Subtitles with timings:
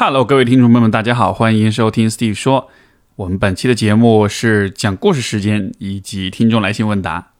[0.00, 2.68] Hello，各位听众朋友们，大家好，欢迎收听 Steve 说。
[3.16, 7.32] 我们本期的节目是讲故事时间以及听众来信问答。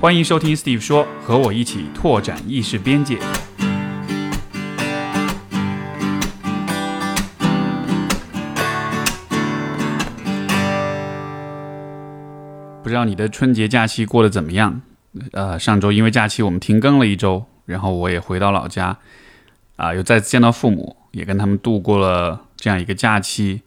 [0.00, 3.18] 欢迎收听 Steve 说，和我一起拓展意识边界。
[12.84, 14.80] 不知道你的春节假期过得怎么样？
[15.32, 18.96] 呃，上周因为假期我们停更了一周，然后我也回到老家，
[19.76, 23.60] 啊，又再次见到父母，也跟他们度过了这样一个假期。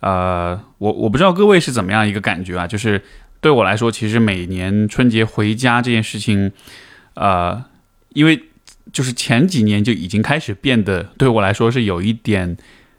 [0.00, 2.66] 呃，我我不知道各位是怎么样一个感觉啊？
[2.66, 3.02] 就是
[3.40, 6.52] 对我来说，其实每年春节回家这件事情，
[7.14, 7.64] 呃，
[8.10, 8.44] 因为
[8.92, 12.56] 就是前几年就已经开始变得对我来说是有一点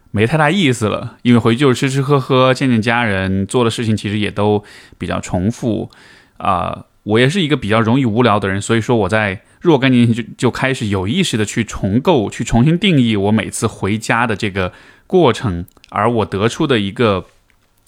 [0.10, 4.64] 没太大意思了，因为回去就是吃吃喝喝，见见家人，做的事情其实也都
[4.98, 5.92] 比较重复，
[6.38, 6.86] 啊。
[7.04, 14.72] 我也是一个比较容易无聊的人，所以说我在若干年前就就开始有意识的去重构、去重新定义我每次回家的这个
[15.08, 15.66] 过程。
[15.90, 17.26] 而我得出的一个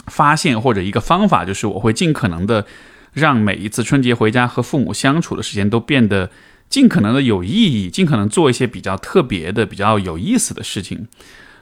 [0.07, 2.65] 发现或者一个方法，就是我会尽可能的
[3.13, 6.31] 让每一次春节回家和父母相处的时间都变得
[6.67, 11.07] 尽可能的有意义，尽可能做一些比较特别的、比较有意思的事情。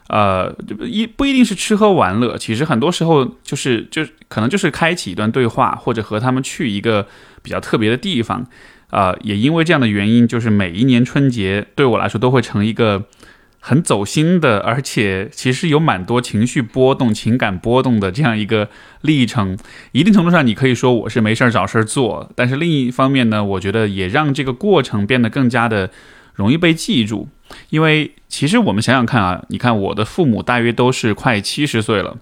[0.08, 0.54] 呃，
[0.86, 7.08] 一不一定是吃喝玩乐，其实很多时候就是就可能就是开启一段对话，或者和他们去一个
[7.42, 8.48] 比较特别的地方。
[8.90, 13.06] 啊，也因为这样的原因，就是每一年春节对我来说都会成一个
[13.62, 18.68] 很走心的，而且其实有蛮多情绪波动、情感波动的这样一个
[19.00, 19.58] 历程。
[19.94, 25.90] 一定程度上，你可以说我是没事儿找事儿做，但是另一方面呢，我觉得也让这个过程变得更加的
[26.34, 27.30] 容易被记住。
[27.70, 32.18] 因为其实我们想想看啊，你看我的父母大约都是快七十岁了，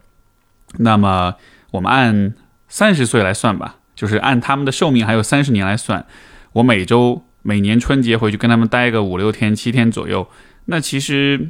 [0.77, 1.33] 那么
[1.71, 2.35] 我们按
[2.67, 6.05] 三十岁来算吧，就是按他们的寿命还有三十年来算，
[6.53, 10.25] 我每周每年春节回去跟他们待个五六天、七天左右，
[10.67, 11.49] 那其实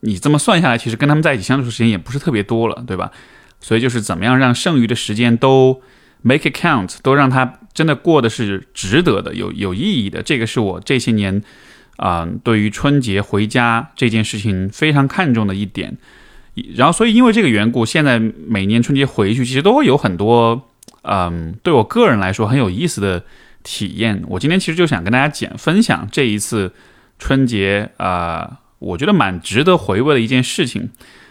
[0.00, 3.10] 你这么算下来，其实跟他们在一起相处时间也不是特别多了，对吧？
[3.60, 5.80] 所以就是怎么样让剩余的时间都
[6.20, 11.42] make it count，都让他真的过的是值得的、有有意义的，这个是我这些年。
[11.96, 15.98] 啊，对于春节回家这件事情非常看重的一点，
[16.74, 20.69] 然后所以因为这个缘故，现在每年春节回去其实都会有很多，
[21.02, 23.22] 嗯，对我个人来说很有意思的
[23.62, 24.22] 体验。
[24.28, 26.72] 我今天其实就想跟大家讲分享这一次
[27.18, 30.90] 春节啊，我觉得蛮值得回味的一件事情。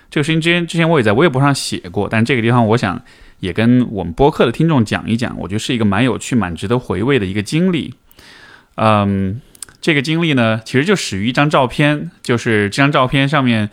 [0.10, 3.02] 这个事情之前之前我也在微博上写过，但这个地方我想
[3.40, 7.94] 也跟我们播客的听众讲一讲，我觉得是一个蛮有趣、蛮值得回味的一个经历。
[8.76, 9.42] 嗯。
[9.82, 13.70] 这个经历呢，其实就始于一张照片，就是这张照片上面，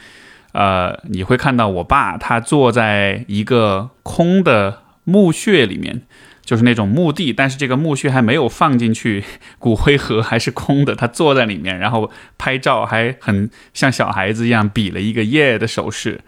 [0.52, 6.02] 呃，你会看到我爸他坐在一个空的墓穴里面，
[6.44, 9.24] 就是那种墓地，但是这个墓穴还没有放进去
[9.58, 10.94] 骨灰盒，还是空的。
[10.94, 16.20] 他坐在里面，然后拍照，还很像小孩子一样比了一个耶的手势。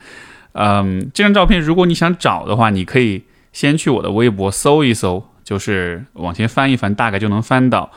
[0.53, 7.91] 嗯，这张照片如果你想找的话，你可以先去我的微博搜一搜，就是往前翻一翻，大概就能翻到。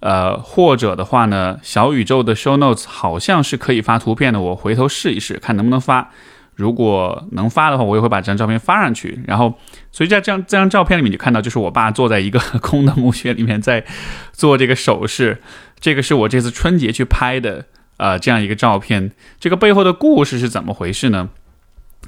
[0.00, 6.10] 呃，或者的话呢，小宇宙的 show notes 好像是可以发图片的，我回头试一试，看能不能发。
[6.54, 9.20] 如果能发的话，我也会把这张照片发上去。
[9.26, 9.54] 然后，
[9.92, 13.84] 所以在这样这张照片里面，就看到就是我爸坐在一个 空的墓穴里面，在
[14.32, 15.42] 做这个手势。
[15.78, 17.66] 这个是我这次春节去拍的，
[17.96, 19.10] 呃，这样一个照片。
[19.38, 21.30] 这个背后的故事是怎么回事呢？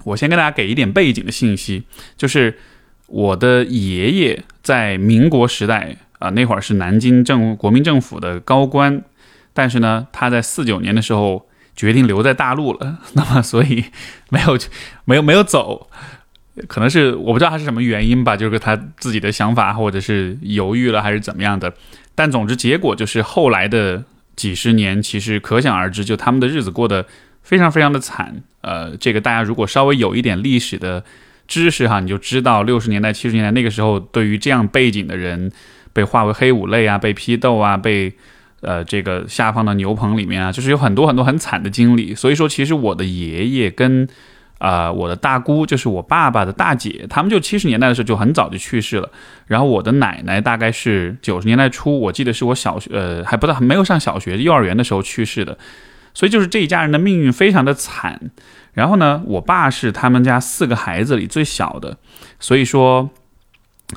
[0.05, 1.85] 我先跟大家给一点背景的信息，
[2.17, 2.59] 就是
[3.07, 5.97] 我的爷爷在民国时代。
[6.19, 9.03] 啊，那会儿是南京政国民政府的高官，
[9.53, 11.47] 但是呢，他在四九年的时候
[11.77, 13.85] 决定留在大陆了， 那么所以
[14.31, 14.59] 没有
[15.05, 15.89] 没有没有走，
[16.67, 21.73] 可能是我不知道他是什么原因吧，就是他自己的想法，或者是犹豫了还是怎么样的，
[22.15, 24.03] 但总之结果就是后来的
[24.35, 27.07] 几十年，其实可想而知，就他们的日子过得
[27.43, 28.43] 非常非常的惨。
[28.63, 31.05] 呃，这个大家如果稍微有一点历史的
[31.47, 35.53] 知识哈，你就知道六十年代七十年代那个时候，对于这样背景的人。
[35.93, 38.13] 被划为黑五类啊，被批斗啊，被
[38.61, 42.15] 呃这个下放到牛棚里面啊，就是有很多很多很惨的经历。
[42.15, 44.09] 所以说，其实我的爷爷跟
[44.59, 49.11] 啊我的大姑，就是我爸爸的大姐，他们就七十年代的时候就很早就去世了。
[49.47, 55.57] 然后我的奶奶大概是九十年代初，我记得是我小学呃还不到没有上小学幼儿园的时候去世的。
[56.15, 58.31] 所以就是这一家人的命运非常的惨。
[58.73, 61.99] 然后呢，我爸是他们家四个孩子里最小的，
[62.41, 63.11] 所以说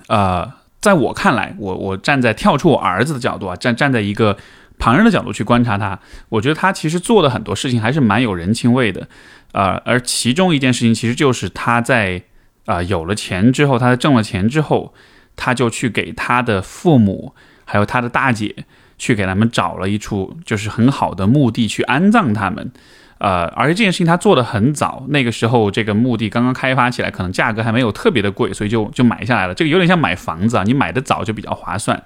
[0.07, 0.58] 呃。
[0.81, 4.37] 在我看来，我我站在跳出我儿子的角度啊，站站在一个
[4.77, 5.99] 旁人的角度去观察他，
[6.29, 9.07] 我觉得他其实做的很多事情还是蛮有人情味的，
[9.51, 12.23] 啊，而其中一件事情其实就是他在
[12.65, 14.93] 啊有了钱之后，他挣了钱之后，
[15.35, 17.33] 他就去给他的父母
[17.65, 18.55] 还有他的大姐
[18.97, 22.71] 去给他们找了一处就是很好的墓地去安葬他们。
[23.19, 29.53] 呃，而且这件事情他做的很早，那个时候这个墓地刚刚开发起来，可能价格还没有特别的贵，所以就就买下来了。
[29.53, 32.01] 这个有点像买房子啊，你买的早就比较划算。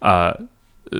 [0.00, 0.38] 呃，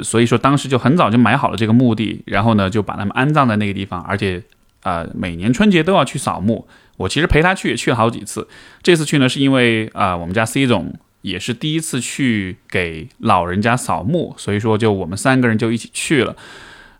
[0.03, 4.43] 所以说当时就很早就买好了这个墓地，然后呢就把他们安葬在那个地方，而且
[4.85, 6.67] 呃每年春节都要去扫墓。
[6.97, 8.49] 我其实陪他去也去了好几次，
[8.83, 16.35] 这次去呢是因为啊我们家 C 总也是第一次去给老人家扫墓，所以说就我们三个人就一起去了，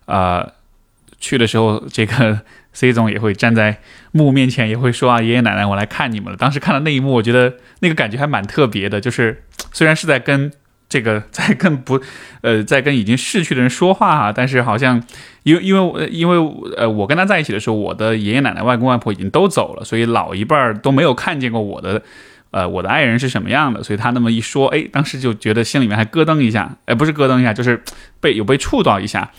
[0.05, 0.51] 呃。
[1.23, 2.41] 去的时候，这个
[2.73, 3.79] C 总也会站在
[4.11, 6.35] 墓面前，也会说啊，爷爷奶奶，我来看你们了。
[6.35, 10.51] 当时看到那一幕，我觉得那个感觉还蛮特别的，就是 虽然是在跟
[10.89, 12.01] 这个 在跟不
[12.41, 15.01] 呃在跟已经逝去的人说话哈，但是好像
[15.43, 16.37] 因为因为因为
[16.75, 22.01] 呃我跟他在一起的时候，我的爷爷奶奶、外公外婆已经都走了，所以老一辈儿都没有看见过我的
[22.51, 27.81] 呃我的爱人是什么样的，所以他那么一说，哎，当时就觉得心里面还咯噔一下，哎，不是咯噔一下，就是
[28.19, 29.31] 被有被触到一下。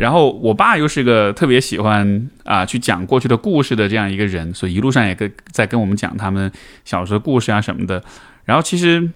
[0.00, 6.50] 然后我爸又是个特别喜欢啊去讲过去的故事的这样一个人，所以一路上也跟在跟我们讲他们
[6.86, 8.02] 小时候故事啊什么的。
[8.46, 9.10] 然后其实，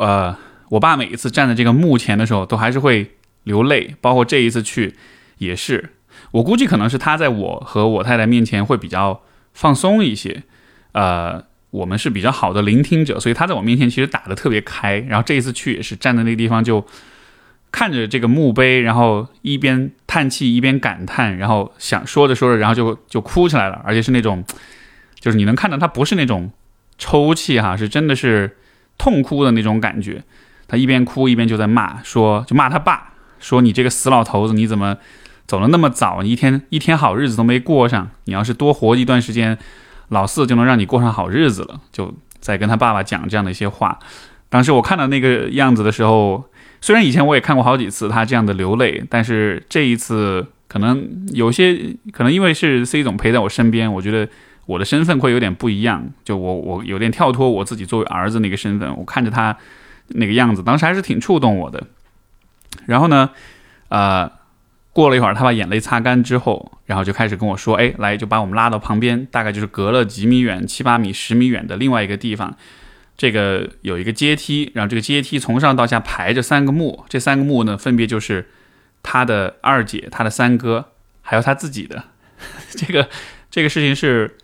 [0.00, 0.36] 呃，
[0.70, 3.12] 我爸每一次站在这个墓前的时候，都还是会
[3.44, 4.96] 流泪，包括这一次去
[5.36, 5.90] 也是。
[6.32, 9.20] 我估计可能是他在我和我太太面前会比较
[9.54, 10.42] 放松一些，
[10.90, 14.98] 呃，我们是比较好的聆听者，所以他在我面前其实打的特别开。
[15.08, 16.84] 然后这一次去也是站在那个地方就。
[17.70, 24.42] 看着这个墓碑，然后一边叹气一边感叹，然后想说着说着，然后就就哭起来了，而且是那种，
[25.20, 26.50] 就是你能看到他不是那种
[26.96, 28.56] 抽泣哈，是真的是
[28.96, 30.24] 痛哭的那种感觉。
[30.66, 34.96] 他一边哭一边就在骂，说就骂他爸，说你这个死老头子，你怎么
[35.46, 36.22] 走的那么早？
[36.22, 39.58] 你一天一天好日子都没过上，你要是多活一段时间，
[40.08, 41.80] 老四就能让你过上好日子了。
[41.92, 43.98] 就在跟他爸爸讲这样的一些话。
[44.48, 46.44] 当时我看到那个样子的时候。
[46.80, 54.28] 虽然以前我也看过好几次他这样的流泪，但是这一次可能有些可能因为是 C 总陪在我身边，我觉得
[54.66, 59.56] 我的身份会有点不一样，就我我有点跳脱我自己作为儿子那个身份，我看着他
[60.08, 61.84] 那个样子，当时还是挺触动我的。
[62.86, 63.30] 然后呢，
[63.88, 64.30] 呃，
[64.92, 72.54] 过了一会儿，他把眼泪擦干之后，然后就开始跟我说：“哎，来，就把我们拉到旁边，大概就是隔了几米远、七八米、十米远的另外一个地方。”
[73.18, 78.48] 这个有一个阶梯，然后这个阶梯从上到下排着三个墓，这三个墓呢，分别就是
[79.02, 82.04] 他的二姐、他的三哥，还有他自己的。
[82.70, 83.08] 这个
[83.50, 84.38] 这个事情是，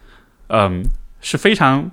[0.48, 0.82] 嗯，
[1.22, 1.92] 是非常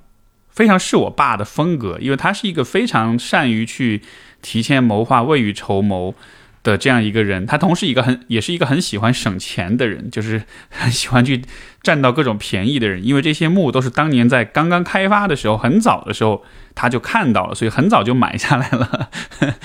[0.49, 4.01] 非常是我爸的风格，因为他是一个非常善于去
[4.41, 6.15] 提前谋划、未雨绸缪。
[6.63, 11.41] 的这样一个人，他同时一个很也是一个很喜欢省钱的人，就是很喜欢去
[11.81, 13.05] 占到各种便宜的人。
[13.05, 16.43] 因为这些墓都是当年在刚刚开发的时候，很早的时候
[16.75, 19.09] 他就看到了，所以很早就买下来了。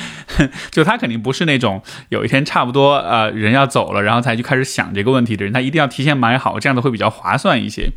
[0.71, 5.53] 就他肯定不是那种有一天差不多呃人要走了，然后才去开始想这个问题的人。
[5.53, 7.91] 他一定要提前买好，这样的会比较划算一些。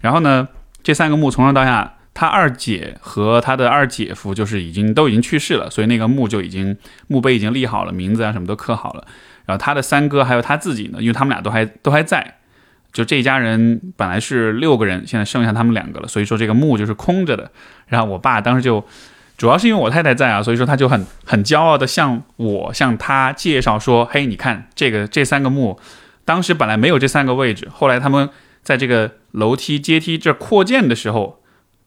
[0.00, 0.48] 然后呢，
[0.82, 1.94] 这三个墓从上到下。
[2.14, 6.76] 他二姐和他的二姐夫就是已经都已经去世了，所以那个墓就已经
[7.08, 9.06] 墓碑已经立好了，名字啊什么都刻好了。
[9.46, 12.36] 然后他的三哥还有他自己呢，因为他们俩都还都还在，
[12.92, 17.50] 就这一家人本来是六个人，现在剩下他们两个了，所以说这个墓就是空着的。
[17.88, 18.84] 然后我爸当时就
[19.38, 25.80] 主要是因为我太太在啊，所以说他就很很骄傲的向我向他介绍说：“嘿，你看这个这三个墓，
[26.26, 28.28] 当时本来没有这三个位置，后来他们
[28.62, 31.38] 在这个楼梯阶梯这扩建的时候。”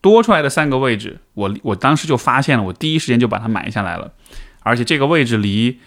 [0.06, 4.14] 多出来的三个位置，我我当时就发现了，我第一时间就把它买下来了，
[4.62, 5.80] 而且这个位置离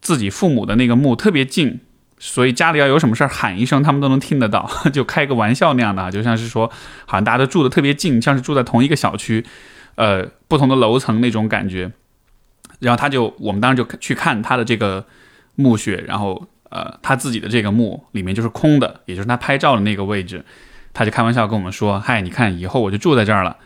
[0.00, 1.78] 自己父母的那个墓特别近，
[2.18, 6.68] 所以家里要有什么事儿喊一声，他们都能听得到， 就开个玩笑那样的，就像是说，
[7.04, 9.44] 好像大家都住的特别近，像是住在同一个小区，
[9.96, 11.92] 呃，不同的楼层那种感觉。
[12.78, 15.04] 然后他就，我们当时就去看他的这个
[15.56, 20.42] 墓穴，然后呃，他自己的这个墓里面就是空的，也就是他拍照的那个位置。
[20.92, 23.56] 他就开玩笑跟我们说：“嗨，你看，以后我就住在这儿了。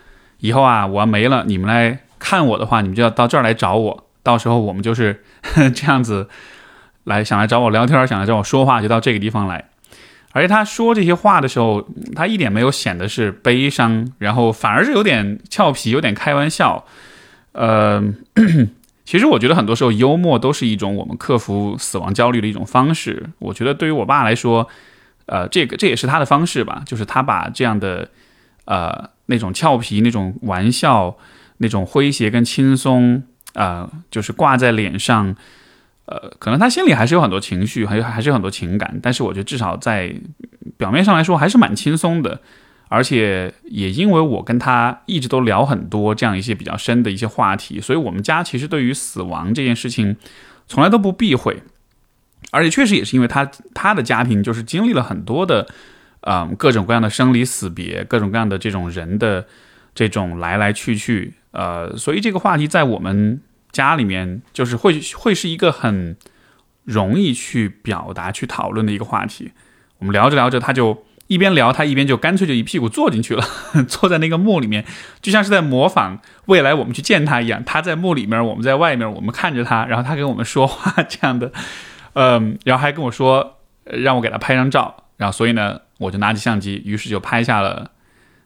[0.40, 4.06] 以后啊，我要没了，你们来看我的话，你们就要到这儿来找我。
[4.22, 5.24] 到时候我们就是
[5.74, 6.28] 这样子
[7.04, 9.64] 来，想来找我聊天，想来找我说话，就到这个地方来。
[10.32, 16.84] 而且他说这些话的时候，他一点没有显得是悲伤，然后反而是有点俏皮，有点开玩笑。
[17.52, 18.02] 呃，
[19.06, 23.30] 其实我觉得很多时候幽默都是一种我们克服死亡焦虑的一种方式。
[23.38, 24.68] 我觉得对于我爸来说。”
[25.26, 28.08] 呃，这个这也是他的方式吧，就是他把这样的，
[28.64, 31.16] 呃，那种俏皮、那种玩笑、
[31.58, 33.22] 那种诙谐跟轻松，
[33.54, 35.34] 呃，就是挂在脸上，
[36.06, 40.14] 呃，可能他心里还是有很多情绪，还有还是有很多情感，但是我觉得至少在
[40.76, 42.40] 表面上来说还是蛮轻松的，
[42.88, 50.16] 而且也因为我跟他一直都聊很多这样一些比较深的一些话题，所以我们家其实对于死亡这件事情。
[50.66, 51.62] 从来都不避讳。
[52.50, 55.66] 而且确实也是因为他他的家庭就是经历了很多的，
[56.20, 59.46] 嗯，各种各样的生离死别，各种各样的这种人的
[59.94, 63.40] 这种来来去去，呃，所以这个话题在我们
[63.72, 66.16] 家里面就是会会是一个很
[66.84, 69.50] 容易去表达、去讨论的一个话题。
[69.98, 73.44] 我们聊着聊着，他就一边聊，他一边就干脆就一屁股坐进去了，
[73.88, 74.84] 坐在那个墓里面，
[75.22, 77.64] 就像是在模仿未来我们去见他一样。
[77.64, 81.50] 他在墓里面，我们在外面，我们看着他，然后他跟我们说话这样的。
[82.14, 87.90] 嗯，然后还跟我说让我给他拍张照，然后所以呢，我就拿起相机，于是就拍下了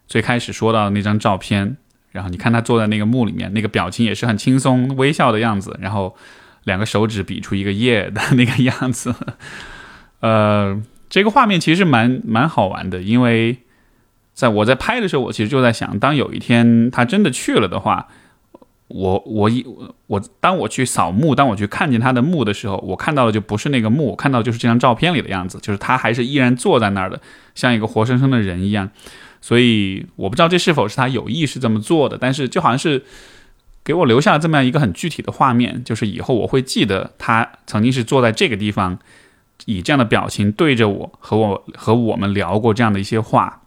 [0.07, 1.77] 最开始说到的那张照片。
[2.11, 6.17] 然后你看他坐在那个墓里面，那个表情也是很轻松微笑的样子，然后
[6.65, 9.15] 两个手指比出一个耶的那个样子。
[10.21, 13.59] 呃，这个画面其实蛮蛮好玩的，因为
[14.33, 18.09] 在我在拍的时候，我其实就在想，当有一天他真的去了的话。
[18.89, 19.65] 我我一
[20.07, 27.21] 我当我去扫墓，当我去看见他的墓的时候，我看到的就不是那个墓，看到就是这张照片里的样子，就是他还是依然坐在那儿的，
[27.55, 28.91] 像一个活生生的人一样。
[29.43, 33.05] 所以我不知道这是否是他有意识这么做的，但是就好像是
[33.85, 38.99] 给我留下了这么样一个很具体的画面，就是以后我会记得他曾经是坐在这个地方，
[39.67, 43.61] 以这样的表情对着我和我和我们聊过这样的一些话。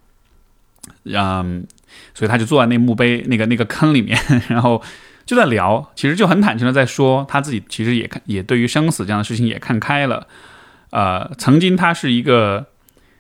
[1.04, 1.68] 嗯，
[2.16, 4.82] 所以他就坐在那墓碑那个那个坑里面， 然后。
[5.32, 10.28] 就在聊，其实就很坦诚的在说，他自己其实也看，也对于生死这样的事情也看开了。
[10.90, 12.66] 呃，曾经他是一个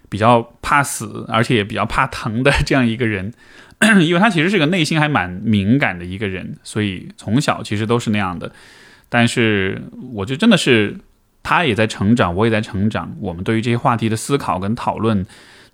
[0.09, 3.33] 比较怕死，而且也比较怕疼的这样一个人，
[4.03, 8.51] 因为他其实是个内心还蛮敏感的一个人，所以从小其实都是那样的。
[9.07, 10.97] 但是，我觉得真的是
[11.43, 13.15] 他也在成长，我也在成长。
[13.21, 15.25] 我们对于这些话题的思考跟讨论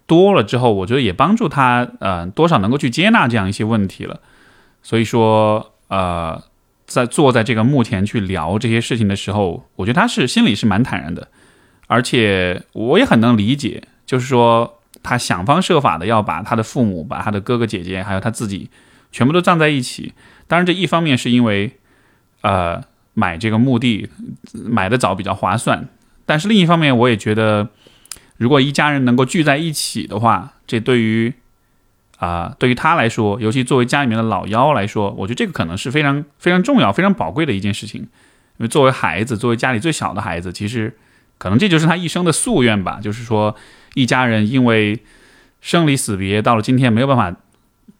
[0.06, 4.20] 多了之后，我觉得也帮助他，呃，多少能够去接纳这样一些问题了。
[4.84, 5.74] 所以说。
[5.88, 6.44] 呃，
[6.86, 11.28] 在坐在这个墓前去聊这些事情的时候，我觉得他是心里是蛮坦然的，
[11.88, 18.70] 而且我也很能理解，就是说他想方设法的要把他的父母、把他的哥哥姐姐，还有他自己
[19.12, 20.14] 全部都葬在一起。
[20.48, 21.78] 当然，这一方面是因为
[22.42, 24.10] 呃买这个墓地
[24.54, 25.88] 买的早比较划算，
[26.26, 27.70] 但是另一方面我也觉得，
[28.38, 31.34] 如果一家人能够聚在一起的话，这对于。
[32.18, 38.02] 啊，对于他来说，尤其作为家里面的老幺来说，我觉得这个可能是非常非常重要、非常宝贵的一件事情。
[38.02, 40.98] 因为作为孩子，作为家里最小的孩子，其实
[41.38, 43.00] 可能这就是他一生的夙愿吧。
[43.00, 43.56] 就是说，
[43.94, 45.00] 一家人因为
[45.62, 47.36] 生离死别，到了今天没有办法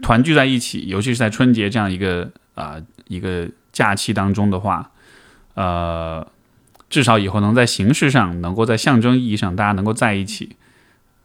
[0.02, 4.90] 团聚在一起，尤其是在春节这样一个啊一个假期当中的话，
[5.54, 6.26] 呃，
[6.90, 10.56] 至少以后能在形式上，能够在象征意义上，大家能够在一起。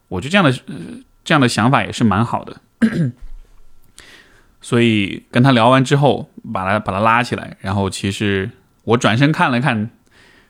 [0.09, 0.51] 我觉得这样的
[1.23, 2.57] 这样的想法也是蛮好的。
[4.61, 8.49] 所以跟他聊完之后，把他把他拉起来，然后其实
[8.85, 9.89] 我转身看了看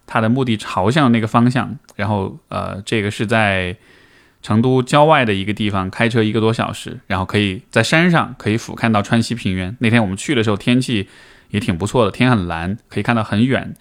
[0.05, 3.75] 他的墓地朝向那个方向，然后呃，这个是在
[4.43, 9.75] 成都郊外的一个地方，开车一个多小时，然后可以在山上可以俯瞰到川西平原。
[9.79, 11.07] 那天我们去的时候天气
[11.49, 13.73] 也挺不错的，天很蓝，可以看到很远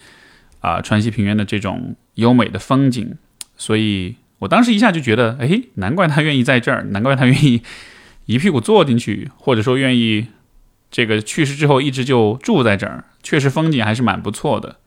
[0.61, 3.19] 啊川西平原的这种优美的风景。
[3.59, 7.63] 所以我当时一下就觉得，哎，难怪他愿意在这儿，难怪他愿意。
[8.27, 10.29] 一屁股坐进去，或者说愿意
[10.91, 14.79] 这个去世之后一直就住在这儿，确实风景还是蛮不错的。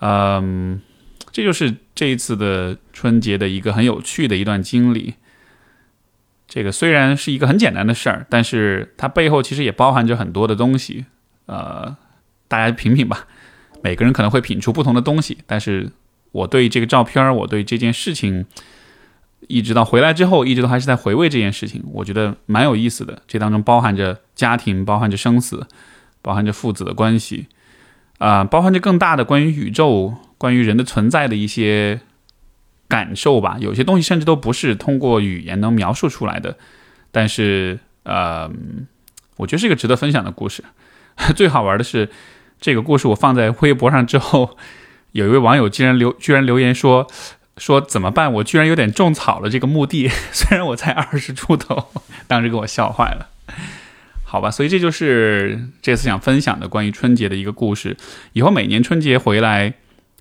[0.00, 0.80] 嗯，
[1.30, 5.14] 这就是这一次的春节的一个很有趣的一段经历。
[6.46, 11.06] 这个虽然是一个很简单的事儿，但是它背后其实也包含着很多的东西。
[11.46, 11.96] 呃，
[12.48, 13.26] 大家品品吧，
[13.82, 15.90] 每个人可能会品出不同的东西，但是
[16.32, 18.44] 我对这个照片，我对这件事情。
[19.48, 23.20] 一直到回来之后，一直都还是在回味这件事情，我觉得蛮有意思的。
[23.26, 25.66] 这当中包含着家庭，包含着生死，
[26.22, 27.48] 包含着父子的关系，
[28.18, 32.00] 啊，包含着更大的关于宇宙、关于人的存在的一些
[32.88, 33.56] 感受吧。
[33.58, 36.56] 有些东西甚至都不是通过语言能描述出来的。
[37.10, 38.50] 但是，呃，
[39.36, 40.64] 我觉得是一个值得分享的故事。
[41.36, 42.08] 最好玩的是，
[42.60, 44.56] 这个故事我放在微博上之后，
[45.10, 47.06] 有一位网友竟然留居然留言说。
[47.62, 48.32] 说怎么办？
[48.32, 51.86] 我居然有点种草了这个墓地， 虽然我才二十出头，
[52.26, 53.28] 当时给我笑坏了。
[54.24, 57.96] 好吧，所以这就是这次想分享的关于春节的一个故事。
[58.32, 59.74] 以后每年春节回来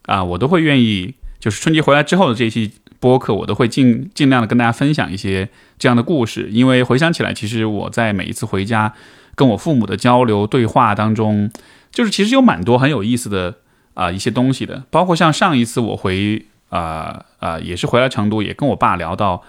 [0.03, 6.47] 啊，我都会愿意，就是春节回来之后的这期播客，我都会尽尽量的跟大家分享一些这样的故事。
[6.51, 8.93] 因为回想起来，其实我在每一次回家
[9.33, 11.49] 跟我父母的交流对话当中，
[11.91, 13.55] 就是其实有蛮多很有意思的
[13.95, 16.45] 啊一些东西的，包括像上一次我回。
[16.71, 19.43] 啊啊，也是回来成都，也跟我爸聊到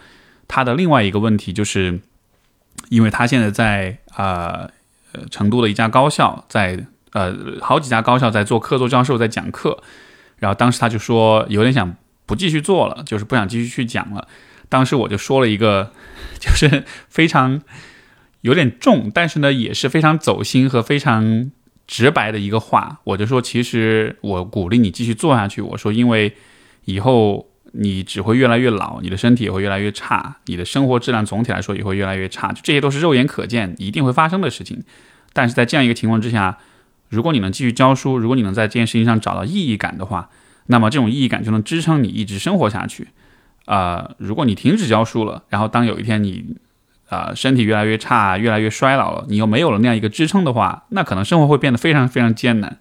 [0.46, 2.00] 他的另外一个问题，就是
[2.90, 4.68] 因为他现在在啊
[5.30, 9.82] 成都的一家高校，在呃好几家高校在做客座教授，在讲课。
[10.38, 11.94] 然后当时他就说有点想
[12.26, 14.26] 不继续做了，就是不想继续去讲了。
[14.68, 15.92] 当时我就说了一个，
[16.40, 17.62] 就是非常
[18.40, 21.52] 有点重，但是呢也是非常走心和非常
[21.86, 22.98] 直白的一个话。
[23.04, 25.62] 我就说，其实我鼓励你继续做下去。
[25.62, 26.34] 我说，因为
[26.84, 32.52] 以后你只会越来越老，你的身体也会越来越差，你的生活质量总体来说也会越来越差。
[32.52, 34.82] 就这些都是肉眼可见、一定会发生的事情。
[35.32, 36.58] 但是在这样一个情况之下，
[37.08, 40.28] 如果你能继续教书，如果你能在这件事情上找到意义感的话，
[40.66, 43.08] 那么这种意义感就能支撑你一直生活下去。
[43.64, 46.56] 啊，如果你停止教书了，然后当有一天你
[47.08, 52.78] 啊身体越来越差、越来越衰老了，你又没有了那样一个支撑的话，那可能生活会变得非常非常艰难。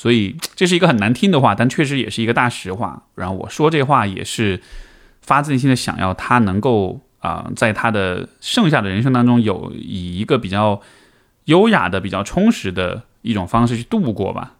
[0.00, 3.02] 所以这是一个很难听的话，但确实也是一个大实话。
[3.16, 4.60] 然后我说这话也是
[5.20, 10.80] 发自内心的想要他能够啊，在他的剩下的人生当中有以一个比较。
[11.46, 14.52] 优雅的、比较充实的一种方式去度过吧。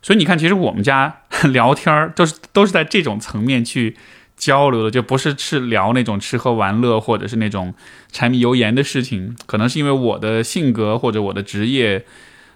[0.00, 3.94] 所以你看，其实我们家 聊天儿都是都是在这种层面去
[4.34, 7.74] 交流的，就不是去聊那种吃喝玩乐或者是那种
[8.10, 9.36] 柴米油盐的事情。
[9.44, 12.06] 可能是因为我的性格或者我的职业，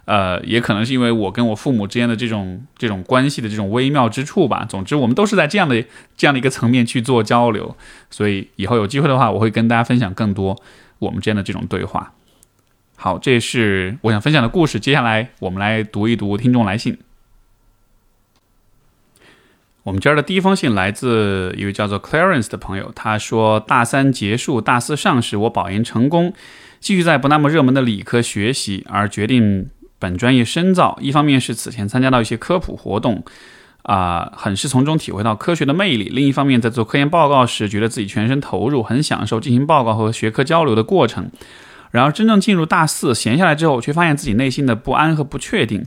[0.04, 4.66] 呃，也可能是因为我跟我父母之间的这种这种关系的这种微妙之处吧。
[4.68, 5.85] 总之，我们都是在这样的
[6.16, 7.76] 这样的一个层面去做交流。
[8.11, 10.61] 所以以后有机会的话，我会跟大家分享更多
[10.99, 12.12] 我们之间的这种对话。
[12.97, 14.78] 好，这是我想分享的故事。
[14.78, 16.99] 接下来我们来读一读听众来信。
[19.85, 26.32] 我们今儿的第一封信来自一位叫做 Clarence 的朋友，他说：大三结束，大四上时，我保研成功，
[26.78, 29.71] 继续在不那么热门的理科学习，而决定
[30.02, 30.99] 本专业深造。
[31.00, 33.23] 一方面是此前参加到一些科普活动，
[33.85, 41.30] 啊，很是从中体会到科学的魅力；另一方面，在做科研报告时，觉得自己全身投入，很享受进行报告和学科交流的过程。
[41.92, 45.87] 然而，真正进入大四，闲下来之后，却发现自己内心的不安和不确定。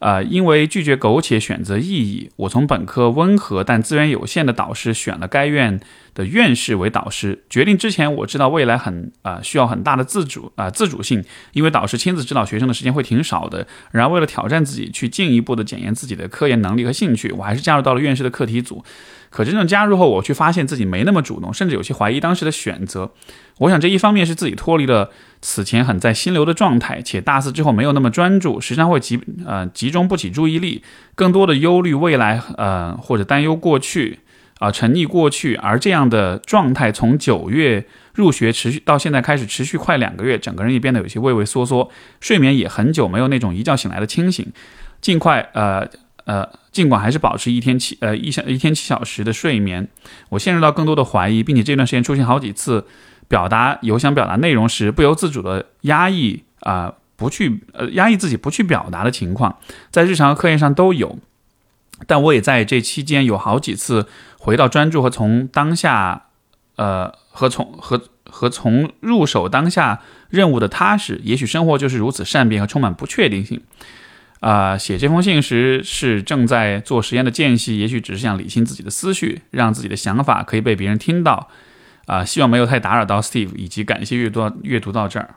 [0.00, 5.78] 呃，因为拒绝苟且，选择意义，我从本科温和但资源有限的导师选了该院
[6.14, 7.44] 的院士为导师。
[7.50, 13.66] 决定之前，我知道未来很啊需要很大的自主啊自主性，因为导师亲自指导学生的时间会挺少的。
[13.90, 18.82] 然而，为了挑战自己，去进一步的检验自己的科研能力和兴趣，我还是加入到了院士的课题组。
[19.28, 23.12] 可真正加入后，我却发现自己没那么主动，甚至有些怀疑当时的选择。
[23.58, 25.10] 我想这一方面是自己脱离了
[25.42, 30.82] 此前很在心流的状态，且大四之后没有那么专注，时常会集呃集中不起注意力，
[31.14, 34.20] 更多的忧虑未来呃或者担忧过去
[34.58, 35.54] 啊沉溺过去。
[35.54, 44.46] 而这样的状态从九月入学持续到现在开始持续快两个月，整个人也变得有些畏畏缩缩，睡眠也很久没有那种一觉醒来的清醒。
[45.00, 45.88] 尽快呃。
[46.26, 49.88] 呃，尽管还是保持一天七呃一小一天七小时的睡眠，
[50.28, 52.86] 我陷入到更多的怀疑，并且这段时间出现好几次
[53.30, 59.56] 表达有想表达内容时不由自主的压抑啊，不去呃压抑自己不去表达的情况，
[59.92, 61.16] 在日常和科研上都有。
[62.08, 66.24] 但我也在这期间有好几次回到专注和从当下
[66.74, 71.20] 呃和从和和从入手当下任务的踏实。
[71.22, 73.60] 也许生活就是如此善变和充满不确定性。
[74.40, 81.48] 啊，写这封信时是正在做实验的间隙，也许只是想理清自己的思绪，让自己的想法可以被别人听到。
[82.10, 85.36] 啊，希望没有太打扰到 Steve，以及感谢阅读阅读到这儿。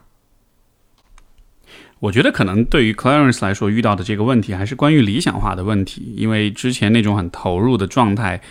[1.99, 8.41] 我觉得可能对于 Clarence 来说，遇到的这个问题还是关于理想化的问题，因为之前那种很投入的状态，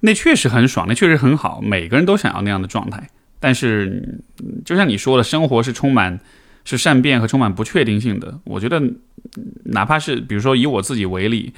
[0.00, 3.08] 那确实很爽，那确实很好，每个人都想要那样的状态。
[3.38, 4.22] 但是，
[4.64, 6.18] 就像你说的，生活是充满。
[6.68, 8.40] 是善变和充满不确定性的。
[8.42, 8.82] 我觉得，
[9.66, 11.54] 哪怕是比如说以我自己为例，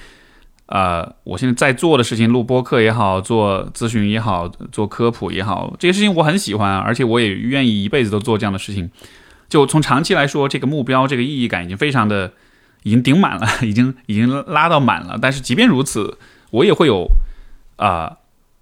[0.69, 8.91] 呃，我现在在做的事情，录播课也好，做咨询也好，做科普也好，这些事情我很喜欢，而且我也愿意一辈子都做这样的事情。
[9.49, 12.33] 就从长期来说，这个目标、这个意义感已经非常的，
[12.83, 15.19] 已经顶满了， 已经已经拉到满了。
[15.21, 16.19] 但是即便如此，
[16.51, 17.07] 我也会有
[17.77, 18.19] 啊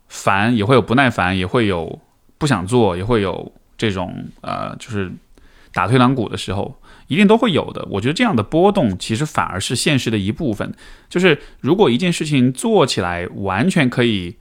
[0.08, 1.98] 烦，也会有不耐烦，也会有
[2.38, 5.12] 不想做，也会有这种呃，就是。
[5.72, 6.74] 打退堂鼓的时候，
[7.06, 7.86] 一定都会有的。
[7.90, 10.74] 我觉得这样的波动其实反而是现实的一部分。
[11.08, 14.36] 就是如果一件事情做起来完全可以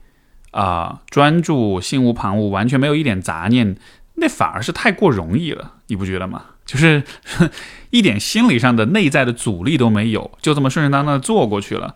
[0.50, 3.76] 啊专注、心无旁骛、完全没有一点杂念，
[4.14, 6.44] 那反而是太过容易了，你不觉得吗？
[6.64, 7.02] 就是
[7.90, 11.94] 一点心理上的内在的阻力都没有，就这么顺顺当当的做过去了。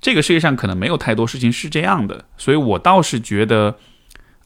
[0.00, 3.76] 这个世界上可能没有太多事情是这样的，所以我倒是觉得。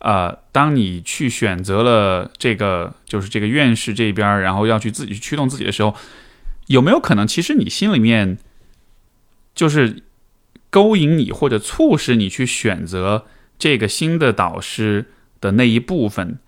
[0.03, 5.95] 呃，当你去选择了这个，就是这个院士这边，然后要去自己去驱动自己的时候，
[6.67, 8.37] 有没有可能，其实你心里面
[9.55, 10.03] 就是
[10.71, 15.07] 勾引你或者促使你去选择这个新的导师
[15.41, 16.41] 的那一部分，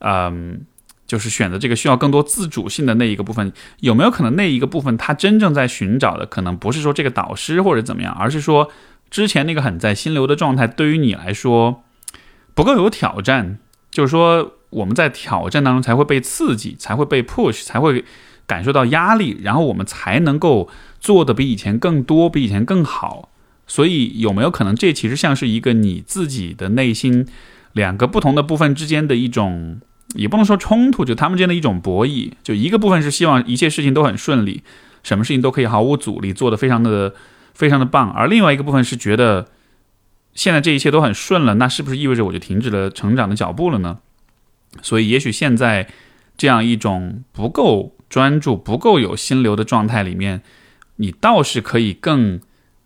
[0.00, 0.62] 嗯，
[1.06, 8.68] 就是选择这个需要更多自主性的那一个部分，有没有可能那一个部分他真正在寻找的，可能不是说这个导师或者怎么样，而是说
[9.08, 11.84] 之前那个很在心流的状态对于你来说
[12.58, 13.56] 不够有挑战，
[13.88, 18.04] 就是说我们在挑战当中才会被刺激，才会被 push，才会
[18.48, 20.68] 感受到压力，然后我们才能够
[20.98, 23.28] 做的比以前更多，比以前更好。
[23.68, 27.28] 所以有没有可能这其实像是一个你自己的内心
[27.74, 29.80] 两个不同的部分之间的一种，
[30.16, 32.32] 也不能说冲突，就他们之间的一种博弈。
[32.42, 34.64] 就一个部分是希望一切事情都很顺利，
[35.04, 37.14] 什么事情都可以毫无阻力，做得非常的。
[37.54, 39.48] 非常的棒，而另外一个部分是觉得，
[40.38, 43.98] 现在这一切都很顺了，那是不是意味着我就停止了成长的脚步了呢？
[44.82, 45.88] 所以，也许现在
[46.36, 50.42] 这样一种不够专注、不够有心流的状态里面，
[50.94, 52.40] 你倒是可以更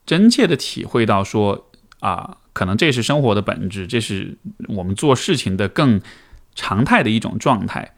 [0.07, 1.69] 真切的体会到，说
[2.01, 4.39] 啊，可能这是生活的本质，这是
[4.69, 6.01] 我们做事情的更
[6.55, 7.95] 常态的一种状态。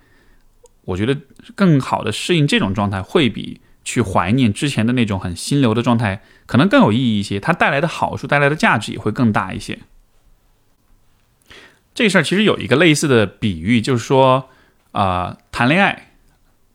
[0.87, 1.17] 我觉得
[1.55, 3.61] 更好的适应这种状态，会比。
[3.85, 7.39] 去怀念之前的那种很心流的状态，可能更有意义一些。
[7.39, 9.79] 它带来的好处、带来的价值也会更大一些。
[11.95, 14.49] 这事儿其实有一个类似的比喻，就是说，
[14.93, 16.13] 啊，谈恋爱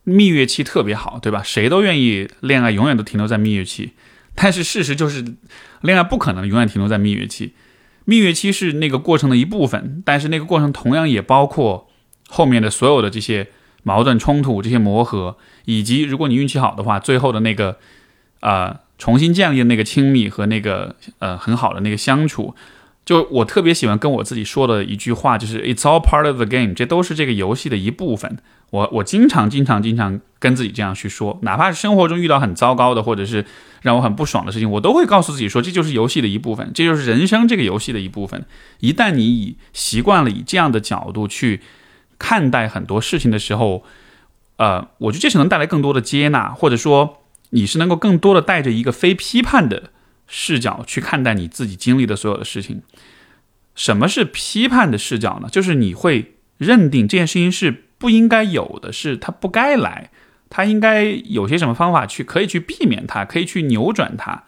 [0.03, 1.41] 蜜月期特别好，对吧？
[1.43, 3.93] 谁都愿意恋爱永远都停留在蜜月期。
[4.35, 5.25] 但是事实就是，
[5.81, 7.53] 恋爱不可能永远停留在蜜月期。
[8.05, 11.89] 蜜月期是那个过程的一部分，但是那个过程同样也包括
[12.27, 13.49] 后面的所有的这些。
[13.83, 17.77] 矛盾冲突这些磨合，以及如果你运气好的话，最后的那个，
[18.41, 22.53] 呃，重新建立的那个亲密和那个呃很好的那个相处，
[23.05, 28.37] 就我特别喜欢跟我自己说的一句话，就是 "It's all part of the game"，这都是这个游戏的一部分。
[28.71, 33.43] 我我经常经常经常跟自己这样去说，哪怕是生活中遇到很糟糕的或者是
[33.81, 38.45] 让我很不爽的事情，我都会告诉自己说，这就是游戏的一部分，这就是人生这个游戏的一部分。
[38.79, 41.61] 一旦你以习惯了以这样的角度去。
[42.19, 43.83] 看待很多事情的时候，
[44.57, 49.89] 呃，我觉得这是能带来更多的接纳，或者说你是能够更多的带着一个非批判的
[50.27, 52.83] 视角去看待你自己经历的所有的事情。
[53.73, 55.47] 什么是批判的视角呢？
[55.49, 60.11] 就是你会认定这件事情是不应该有的，是它不该来，
[60.49, 64.43] 它应该有些什么方法去可以去避免它，可以去扭转它，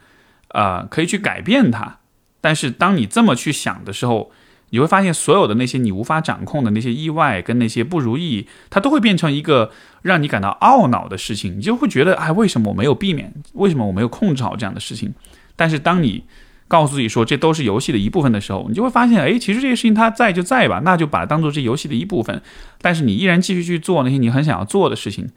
[0.49, 1.99] 呃，可以去改变它。
[2.41, 4.31] 但是当你这么去想的时候，
[4.71, 9.69] 你会发现，所有的那些你无法掌控的那些意外跟那些不如意，它都会变成一个
[10.01, 11.57] 让你感到懊恼的事情。
[11.57, 13.33] 你就会觉得，哎，为什么我没有避免？
[13.53, 15.13] 为什么我没有控制好这样的事情？
[15.55, 16.23] 但是当你
[16.69, 22.41] 告诉自己说这都是游戏的一部分的时候，你就会发现，哎，其实这些事情它在就在吧，那就把它当做这游戏的一部分。
[22.81, 25.29] 但是你依然继续去做那些你很想要做的事情。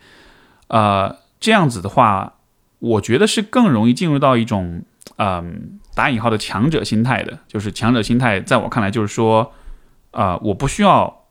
[0.69, 2.35] 呃，这样子的话，
[2.79, 4.83] 我觉得是更容易进入到一种，
[5.17, 5.81] 嗯。
[5.95, 9.53] 打引号的强者心态的，就是强者心态，在我看来就是说，
[10.11, 11.25] 啊，我不需要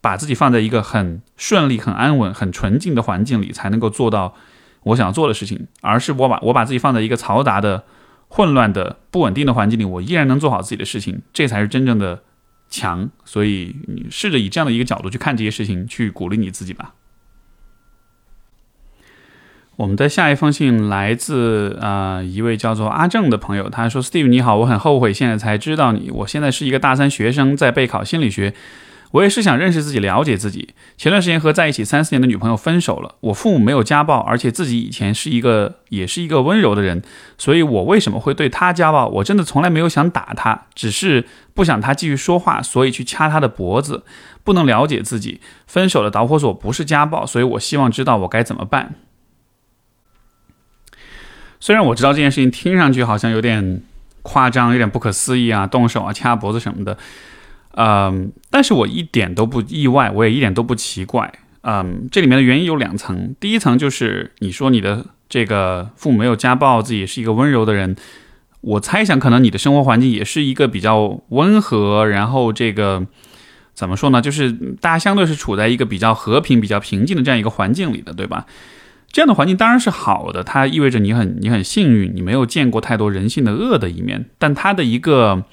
[0.00, 4.34] 把自己放在一个很顺利、很安稳、很纯净的环境里才能够做到
[4.82, 7.84] 我想要做的事情，而是我把我把自己放在一个嘈杂的、
[8.28, 12.22] 混乱的、不稳定的环境里，我依然能做好自己的事情，这才是真正的
[12.68, 13.08] 强。
[13.24, 16.94] 所以，你试着以这样的一个角度去看这些事情，去鼓励你自己吧。
[19.76, 26.10] 我们的下一封信来自啊一位叫做阿正的朋友，他说：“Steve 你好，我很后悔现在才知道你。
[26.12, 28.54] 我现在是一个大三学生，在备考心理学。
[29.12, 30.70] 我也是想认识自己，了解自己。
[30.96, 33.16] 前段时间和在一起三四年的女朋友分手了。
[33.20, 37.02] 我父母没有家暴，而且自己以前是一个也是一个温柔的人，
[37.36, 39.06] 所以我为什么会对他家暴？
[39.08, 44.04] 我真的从来没有想打他，只是不想他继续说话，所以去掐他的脖子。
[44.44, 48.94] 不能了解自己，分手的导火索不是家暴，所以我希望知道我该怎么办。”
[51.62, 53.80] 虽然我知道这件事情听上去好像有点
[54.22, 56.98] 夸张，有点不可思议啊，动手啊，掐脖子什么的，
[57.76, 67.94] 嗯，但是我一点都不意外，我也一点都不奇怪，嗯，这里面的原因有两层，第一层就是你说你的这个父母没有家暴，自己是一个温柔的人，
[68.62, 73.06] 我猜想可能你的生活环境也是一个比较温和，然后这个
[73.72, 78.46] 怎么说呢，就是大家相对是处在一个比较和平、比较平静的这样一个环境里的，对吧？
[79.12, 84.30] 这样的环境当然是好的，它意味着你很你很幸运，你没有见过太多人性的恶的一面。
[84.38, 85.44] 但它的一个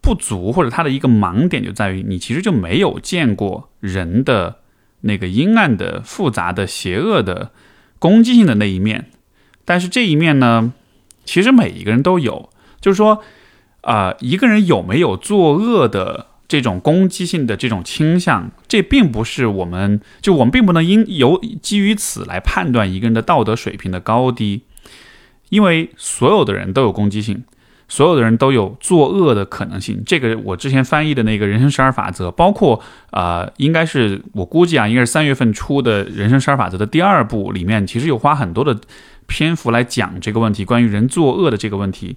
[0.00, 4.58] 不足或者它的一个盲点就在于，你其实就没有见过人的
[5.00, 7.50] 那个阴暗的、复杂的、邪恶的、
[7.98, 9.06] 攻击性的那一面。
[9.64, 10.72] 但是这一面呢，
[11.24, 12.50] 其实每一个人都有。
[12.80, 13.20] 就是说，
[13.80, 16.26] 啊，一个人有没有作恶的？
[16.48, 24.62] 这种攻击性的这种倾向，这并不是我们就我们并不能因由基于此来判断一个人的道德水平的高低，
[25.48, 27.44] 因为所有的人都有攻击性，
[27.88, 30.02] 所有的人都有作恶的可能性。
[30.06, 32.80] 这个我之前翻译的那个人生十二法则，包括
[33.10, 38.78] 啊，应该是我估计啊，应该是三月份出的人生十二法则的第二部里面，其实有花很多的
[39.26, 42.16] 篇幅来讲这个问题，关于人作恶的这个问题。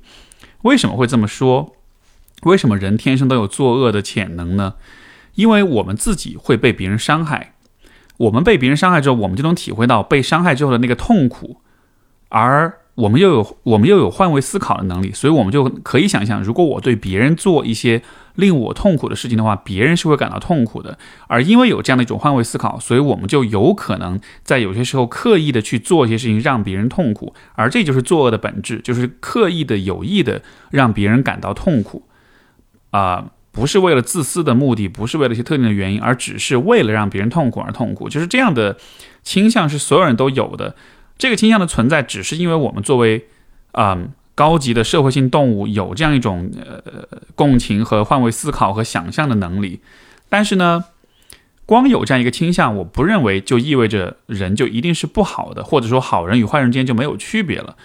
[0.62, 1.76] 为什么会这么说？
[2.44, 4.76] 为什么人天生都有作恶的潜能呢？
[5.36, 7.54] 因为我们自己会被别人伤害，
[8.18, 11.62] 我们被别人伤害之后，我们就能体会到被伤害之后的那个痛苦，
[12.30, 12.76] 而。
[12.96, 18.02] 我们又有我们又有换位思考的能力，所以我们就可以想象，如果我对别人做一些
[18.36, 20.98] 令我痛苦的事情的话，别人是会感到痛苦的。
[21.28, 32.04] 而因为有这样的一种换位思考，所以我们就有可能在有些时候刻意的去做一些事情让别人痛苦，而这就是作恶的本质，就是刻意的有意的让别人感到痛苦，
[32.92, 38.78] 啊，不是为了自私的目的，不是为了一些特定的原因，而只是为了让别人痛苦而痛苦，就是这样的
[39.24, 40.76] 倾向是所有人都有的。
[41.18, 43.28] 这个倾向的存在，只是因为我们作为，
[43.74, 46.82] 嗯，高级的社会性动物，有这样一种呃
[47.36, 49.82] 共情和换位思考和想象的能力。
[50.30, 50.86] 但是呢，
[51.66, 57.76] 光有这样一个倾向，我不认为就意味着人就一定是不好的，或者说好人与坏人之间就没有区别了。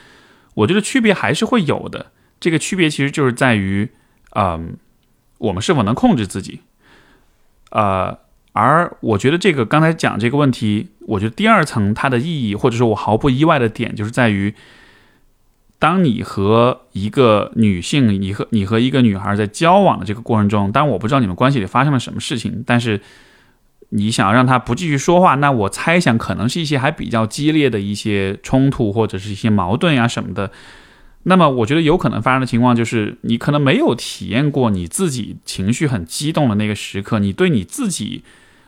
[0.54, 2.12] 我觉得区别还是会有的。
[2.38, 3.90] 这个区别其实就是在于，
[4.36, 4.76] 嗯，
[5.38, 6.60] 我们是否能控制自己，
[7.70, 8.18] 呃。
[8.56, 14.54] 而我觉得这个刚才讲这个问题，我觉得第二层它的意义，或者说我毫不意外的点，就是在于，
[15.80, 23.00] 当你和一个女性，你和你和一个女孩在交往的这个过程中，当然我不知道你们关系里发生了什么事情，但是
[23.88, 30.52] 你想要让她不继续说话，那我猜想可能是一些还比较激烈的一些冲突或者是一些矛盾呀什么的。
[31.24, 38.22] 那么我觉得有可能发生的情况就是，你可能没有体验过你自己情绪很激动的那个时刻，你对你自己。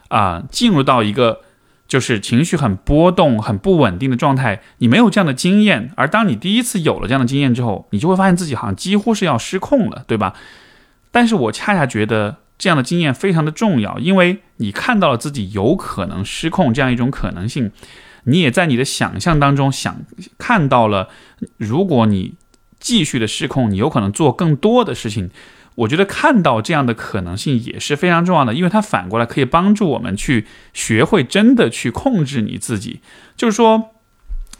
[0.09, 1.41] 啊，进入到一个
[1.89, 5.91] 就是情绪很波动、很不稳定的状态，你没有这样的经验。
[5.97, 10.33] 而当你第一次有了这样的经验之后，你就会发现自己好像几乎是要失控了，对吧？
[11.11, 17.73] 但是我恰恰觉得这样的经验非常的重要，因为你看到了自己有可能失控这样一种可能性，
[18.27, 20.03] 你也在你的想象当中想
[20.39, 21.09] 看到了，
[21.57, 22.35] 如果你
[22.79, 25.31] 继续的失控，你有可能做更多的事情。
[25.77, 33.01] 我觉得看到这样的可能性也是非常重要的，因为它反过来可以帮助我们去学会真的去控制你自己。
[33.37, 33.91] 就是说，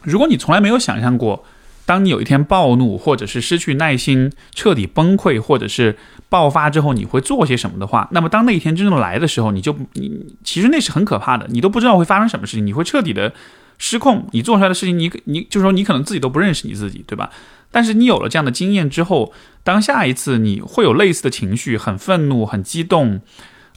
[0.03, 1.43] 如果你从来没有想象过，
[1.87, 5.97] 当你有一天暴怒，或者是失去耐心、彻底崩溃，或者是
[6.29, 13.33] 爆发之后，你会做些什么的话，那么当那一天真正来的时候，你就你其实那是很可怕的，你都不知道会发生什么事情，你会彻底的
[13.79, 17.31] 失控，你做出来的事情，你你就是说你可能自己都不认识你自己，对吧？
[17.71, 23.21] 但是你有了这样的经验之后，当下一次你会有类似的情绪，很愤怒、很激动，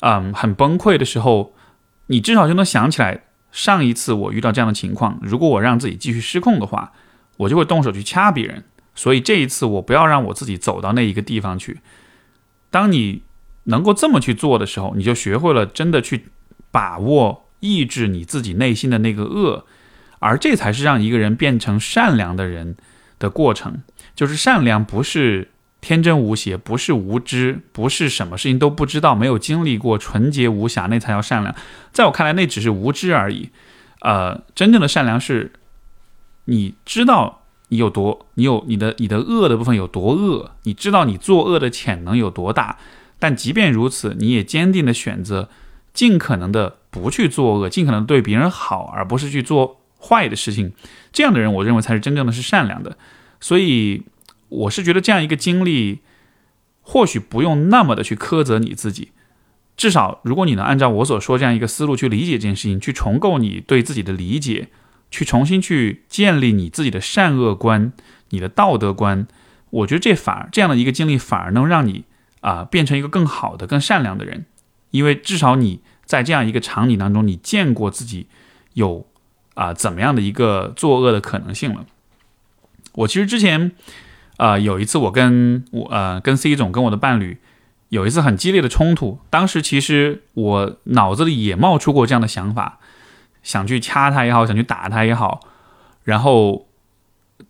[0.00, 1.54] 嗯，很崩溃的时候，
[2.06, 6.92] 你至少就能想起来，上一次我遇到这样的情况，如果我让自己继续失控的话，
[7.38, 8.64] 我就会动手去掐别人。
[8.94, 11.80] 所以这一次我不要让我自己走到那一个地方去。
[12.70, 13.22] 当你
[13.64, 16.26] 能够这么去做的时候，你就学会了真的去
[16.70, 19.66] 把握、抑制你自己内心的那个恶，
[20.20, 22.76] 而这才是让一个人变成善良的人。
[23.20, 23.82] 的过程
[24.16, 31.54] 就是善良，不是天真无邪，不是无知，不是什么事情都不知道、没有经历过、纯洁无瑕，那才叫善良。
[31.92, 33.50] 在我看来，那只是无知而已。
[34.00, 35.52] 呃，真正的善良是，
[36.46, 42.78] 你知道你有多，你有你的你的恶的部分有多恶，你知道你作恶的潜能有多大，
[43.18, 45.48] 但即便如此，你也坚定的选择
[45.92, 49.76] 尽可能的不去作恶，尽可能对别人好，而不是去做。
[50.02, 50.72] 坏的事情，
[51.12, 52.96] 这样的人，我认为才是真正的是善良的。
[53.40, 54.04] 所以，
[54.48, 56.00] 我是觉得这样一个经历，
[56.82, 59.12] 或许不用那么的去苛责你自己。
[59.76, 64.68] 至少，如果你能按照我所说这样一个思路去理解这件事情，去重构你对自己的理解，
[65.10, 67.92] 去重新去建立你自己的善恶观、
[68.28, 69.26] 你的道德观，
[69.70, 72.04] 我觉得这反而这样的一个经历反而能让你
[72.40, 74.44] 啊变成一个更好的、更善良的人。
[74.90, 78.26] 因为至少你在这样一个场景当中，你见过自己
[78.74, 79.09] 有。
[79.54, 81.84] 啊，怎么样的一个作恶的可能性了？
[82.92, 83.72] 我其实之前，
[84.36, 87.38] 啊，有一次我跟我呃跟 C 总跟我的伴侣
[87.88, 92.78] 有一次很激烈的冲突，当时其实我脑子里也冒出过这样的想法，
[93.42, 95.40] 想去掐他也好，想去打他也好。
[96.04, 96.66] 然后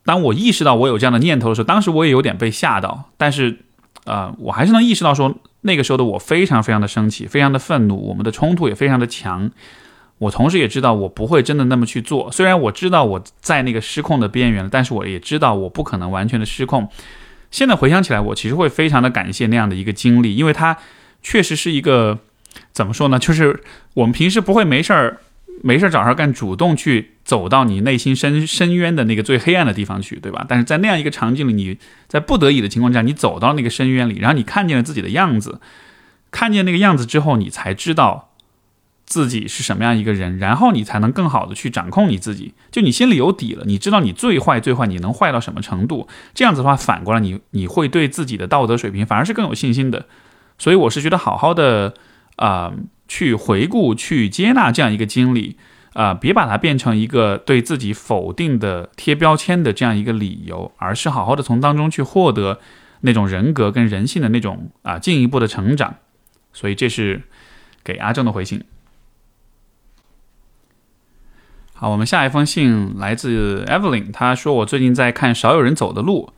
[0.05, 3.61] 当我意识到我有这样的念头的时候，当时我也有点被吓到，但是
[4.05, 9.51] 呃，我还是能意识到说那个时候的我非常非常的生气，非常的愤怒，我们的冲突也非常的强。
[10.21, 12.31] 我同时也知道，我不会真的那么去做。
[12.31, 16.87] 虽然我知道我在那个失控的边缘了，但是我也知道我不可能完全的失控。
[17.51, 20.77] 现在回想起来，我其实会非常的感谢那样的一个经历，因为它
[21.23, 22.19] 确实是一个
[22.71, 23.19] 怎么说呢？
[23.19, 23.63] 就是
[23.95, 25.21] 我们平时不会没事儿
[25.63, 30.45] 没事儿找事儿干，主动去走到你内心深深渊的那个最黑暗的地方去，对吧？
[30.47, 31.79] 但是在那样一个场景里，你
[32.09, 35.63] 在不得已的情况下，你走到那个深渊里，然后你看见了自己的样子，
[36.31, 38.30] 看见那个样子之后，你才知道。
[39.11, 42.55] 自己是什么样一个人，然后你才能更好的去掌控你自己。
[42.71, 46.07] 就你心里有底了，你知道你最坏最坏，你能坏到什么程度？
[46.33, 50.07] 这样子的话，反过来你你会对自己的道德水平反而是更有信心的。
[50.59, 51.95] 所以我是觉得好好的
[52.37, 52.73] 啊，
[53.09, 55.57] 去回顾、去接纳这样一个经历
[55.95, 62.61] 啊，别把它变成一个对自己否定的贴标签的这样一个理由，而是好好的从当中去获得
[63.01, 65.97] 那种人格跟人性的那种啊进一步的成长。
[66.53, 67.23] 所以这是
[67.83, 68.63] 给阿正的回信。
[71.81, 76.31] 好，我们下一封信来自 Evelyn，她说我最近在看《少有人走的路》，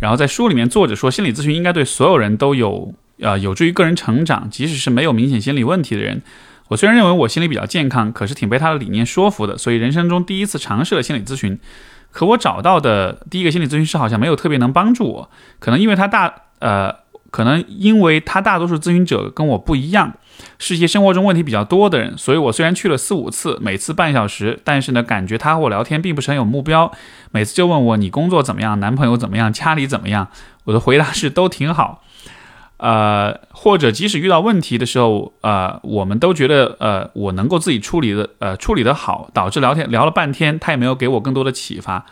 [0.00, 6.22] 然后在书里面作者说心理咨询应该对所有人都有呃有助于个人成长，即使是没有明显心理问题的人。
[6.68, 11.58] 我虽然认为我心理比较健康，可是挺被他的理念说服的，所以人生中第一次尝试了心理咨询。
[12.12, 16.94] 可我找到的第一个心理咨询师好像没有特别能帮助我，可能因为他大呃。
[17.36, 20.14] 可能因为他大多数咨询者跟我不一样，
[20.58, 26.90] 是一些生活中问题比较多的人，所以我虽然去了四五次，每次半小时，但是呢，感觉他和我聊天并不是很有目标，
[27.32, 30.28] 每次就问我你工作怎么样，男朋友怎么样，家里怎么样，
[30.64, 32.02] 我的回答是都挺好，
[32.78, 42.06] 呃，或者即使遇到问题的时候，呃，我们都觉得呃我能够自己处理的，呃处理的好，导致聊天聊了半天，他也没有给我更多的启发。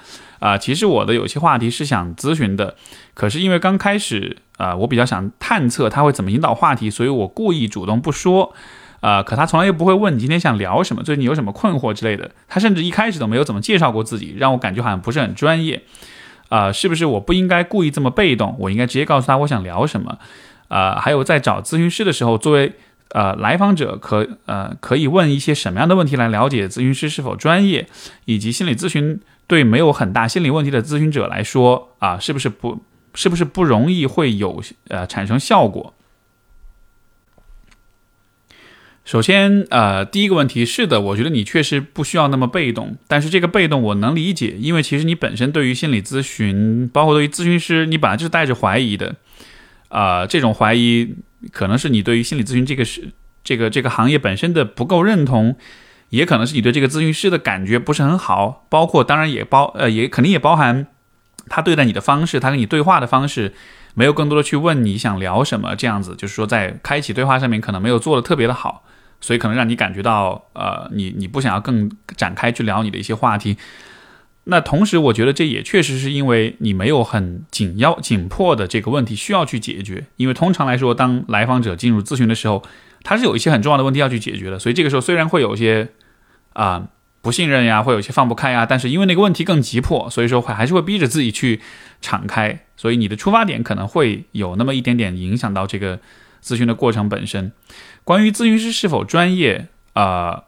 [0.44, 2.76] 啊，其实我的有些话题是想咨询的，
[3.14, 8.54] 可是因为刚开始啊，我比较想探测他会怎么引导话题，所以我故意主动不说。
[9.00, 12.30] 啊，可他从来又不会问你今天想聊什么，最近有什么困惑之类的。
[12.46, 15.82] 他甚至一开始都没有怎么介绍过自己，让我感觉好像不是很专业。
[16.50, 18.54] 啊，是不是我不应该故意这么被动？
[18.58, 20.18] 我应该直接告诉他我想聊什么？
[20.68, 22.72] 啊，还有在找咨询师的时候，作为
[23.12, 27.86] 呃来访者，可呃可以问一些什么样的问题来了解咨询师是否专业，
[28.26, 29.20] 以及心理咨询。
[29.46, 32.80] 对没有很大心理问题的咨询者来说啊，是不是不，
[33.14, 35.92] 是不是不容易会有呃产生效果？
[39.04, 49.16] 首先，呃，第一个问题是的，我觉得你确实不需要那么被动，但是这个被动我能理解，因为其实你本身对于心理咨询，包括对于咨询师，你本来就是带着怀疑的，
[49.88, 51.14] 啊，这种怀疑
[51.52, 53.10] 可能是你对于心理咨询这个是
[53.44, 55.54] 这个这个行业本身的不够认同。
[56.14, 60.86] 也可能是你对这个咨询师的感觉不是很好，包括当然也包呃也肯定也包含
[61.48, 63.54] 他对待你的方式，他跟你对话的方式
[63.94, 68.84] 没有更多的去问你想聊什么这样子，就是说在开启对话上面可能没有做的特别的好，
[69.20, 73.56] 所以可能让你感觉到呃你你不想要更展开去聊你的一些话题。
[74.44, 82.62] 那同时我觉得这也确实是因为你没有很紧要紧迫的这个问题需要去解决，因为通常来说当来访者进入咨询的时候，
[83.02, 85.88] 他是有一些很重要的问题要去解决的，所以这个时候虽然会有一些。
[86.54, 86.88] 啊，
[87.20, 91.60] 不信任呀，会有些放不开呀，但是因为那个问题更急迫，所以说会还是会逼着自己去
[92.00, 95.98] 敞开，所以你的出发点可能会有那么一点点影响到这个
[96.42, 97.52] 咨询的过程本身。
[98.04, 100.44] 关于咨询师是否专业啊，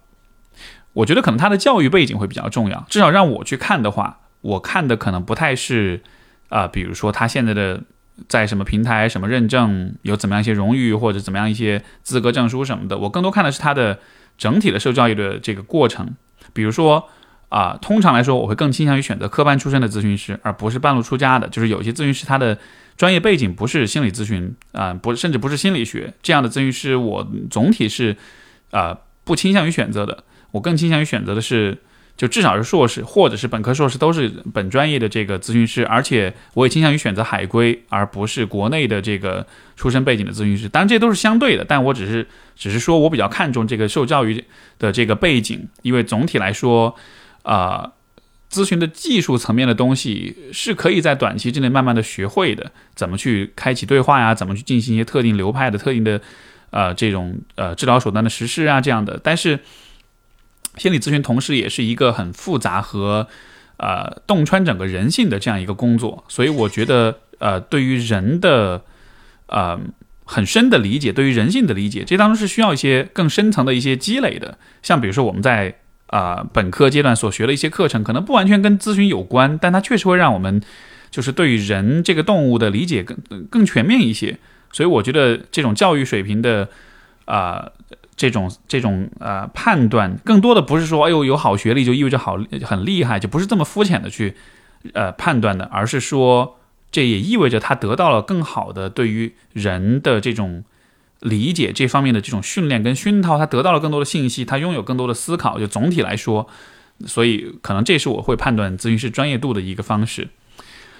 [0.92, 2.87] 我觉得可能他的教育背景会比较重要。
[2.88, 6.03] 至少让我去看的话，我看的可能不太是
[6.51, 7.83] 啊，比如说他现在的
[8.29, 13.99] 在什么平台、什么认证、有怎么样一些荣誉或者怎么样一些资格证书什么的，我更多看的是他的。
[14.38, 16.14] 整体的受教育的这个过程，
[16.53, 17.09] 比如说
[17.49, 21.49] 啊，通常来说，我会更倾向于选择科班出身的咨询师，而不是半路出家的。
[21.49, 22.59] 就是有些咨询师他的
[22.96, 28.16] 专业背景不是心理咨询啊，不甚至不是心理学这样的咨询师，我总体是
[28.70, 30.25] 啊不倾向于选择的。
[30.53, 31.79] 我更倾向于选择的是。
[32.16, 40.66] 就至少是硕士或者是本科硕士都是本专业的这个咨询师，而且我也倾向于选择海归，而不是国内的这个出身背景的咨询师。
[40.66, 42.26] 当然这都是相对的，但我只是
[42.57, 44.42] 只是说我比较看重这个受教育
[44.79, 46.96] 的这个背景，因为总体来说，
[47.42, 47.92] 啊，
[48.50, 56.18] 咨询的技术层面的东西是可以在短期之内慢慢的学会的，怎么去开启对话呀，怎么去进行一些特定流派的特定的
[56.70, 59.61] 呃这种呃治疗手段的实施啊这样的，但是。
[60.76, 63.26] 心理咨询同时也是一个很复杂和，
[63.78, 68.82] 呃，洞穿整个人性的这样一个工作，所以我觉得，呃，对于人的，
[69.46, 69.78] 呃，
[70.24, 74.58] 很深的理解，对于人性的理解，这当中是需要一些更深层的一些积累的。
[74.82, 80.62] 像比如说我们在啊本科阶段所学的一些课程，可能不完全跟咨询有关，但它确实会让我们
[81.10, 83.16] 就是对于人这个动物的理解更
[83.50, 84.38] 更全面一些。
[84.72, 86.68] 所以我觉得这种教育水平的，
[87.24, 87.72] 啊。
[88.17, 94.35] 这种这种呃判断，更多的不是说，哎呦有好学历就意味着好很厉害，就不是这么肤浅的去
[94.94, 96.58] 呃判断的，而是说
[96.90, 100.64] 这也意味着他得到了更好的对于人的这种
[101.21, 105.58] 理解这方面的这种训练跟熏陶，他得到了更多的信息，他拥有更多的思考。
[105.58, 106.46] 就总体来说，
[107.04, 110.29] 所以可能这是我会判断咨询师专业度的一个方式。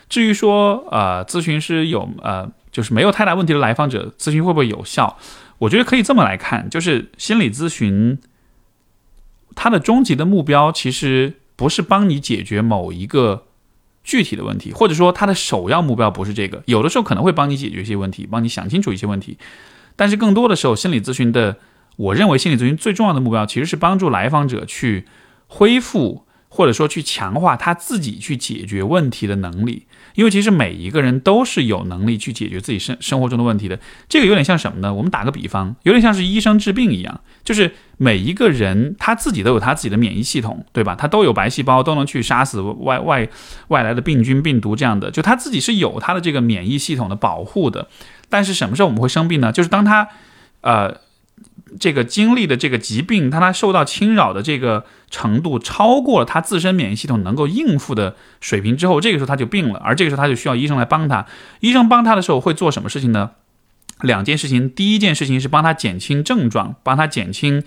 [0.09, 5.17] 至于说呃咨询师有呃就是没有太大问题的来访者，咨询会不会有效？
[5.59, 8.19] 我觉得可以这么来看，就是心理咨询，
[9.55, 13.47] 它的终极的目标其实不是帮你解决某一个
[14.05, 16.63] 具体的问题，或者说它的首要目标不是这个。
[16.67, 19.39] 有的时候可能会帮你解决一些问题，帮你想清楚一些问题，
[19.97, 21.59] 但是更多的时候，心理咨询的，
[21.97, 25.07] 我认为心理咨询最重要的目标其实是帮助来访者去
[25.47, 26.25] 恢复。
[26.49, 29.85] 或者说去强化他自己去解决问题的能力，
[30.17, 33.79] 因为其实每一个人都是有能力去解决自己生生活中的问题的。
[34.09, 34.93] 这个有点像什么呢？
[34.93, 40.97] 我们打个比方，有点像是医生治病一样，就是每一个人他自己都有他自己的免疫系统，对吧？
[40.97, 43.29] 他都有白细胞，都能去杀死外外
[43.69, 47.87] 外来的病菌、病毒这样的，就他自己是有他的这个免疫系统的保护的。
[48.29, 49.53] 但是什么时候我们会生病呢？
[49.53, 50.09] 就是当他，
[50.63, 51.06] 呃。
[51.81, 61.27] 这个经历的这个疾病，当他受到侵扰的这个程度超过了他自身免疫系统能够应付的水平之后，这个时候他就病了，而这个时候他就需要医生来帮他。
[61.59, 63.33] 医生帮他的时候会做什么事情呢？
[64.01, 67.65] 两件事情，第一件事情是帮他减轻症状，帮他减轻，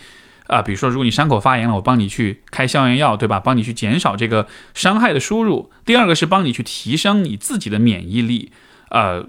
[0.47, 3.41] 啊，比如说如果你伤口发炎了，我帮你去开消炎药，对吧？
[3.41, 5.70] 帮你去减少这个伤害的输入。
[5.84, 8.54] 第二个是帮你去提升你自己的免疫力，
[8.91, 9.28] 呃。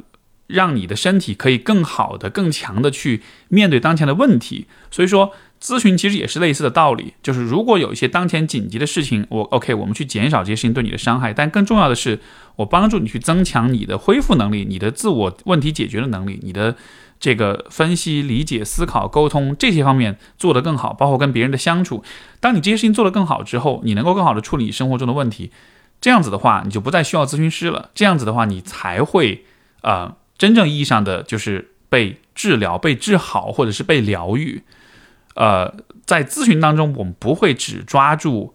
[0.53, 4.67] 让你的身体可以更好的、更强的去面对当前的问题。
[4.91, 11.33] 所以说，咨询其实也是类似的道理，就是如果有一些当前紧急的事情，我 OK，我们去减少这些事情对你的伤害。
[11.33, 12.19] 但更重要的是，
[12.57, 16.77] 我帮助你去增强你的恢复能力、你的自我问题解决的能力、你的
[17.21, 22.03] 这个分析、理解、思考、沟通这些方面做得更好，包括跟别人的相处。
[22.41, 25.51] 当你这些事情做得更好之后，你能够更好的处理你生活中的问题。
[26.01, 27.91] 这样子的话，你就不再需要咨询师了。
[27.95, 29.45] 这样子的话，你才会
[29.83, 30.17] 啊。
[30.41, 34.63] 真正意义上的就是被治疗、被治好，或者是被疗愈。
[35.35, 35.75] 呃，
[36.07, 38.55] 在咨询当中，我们不会只抓住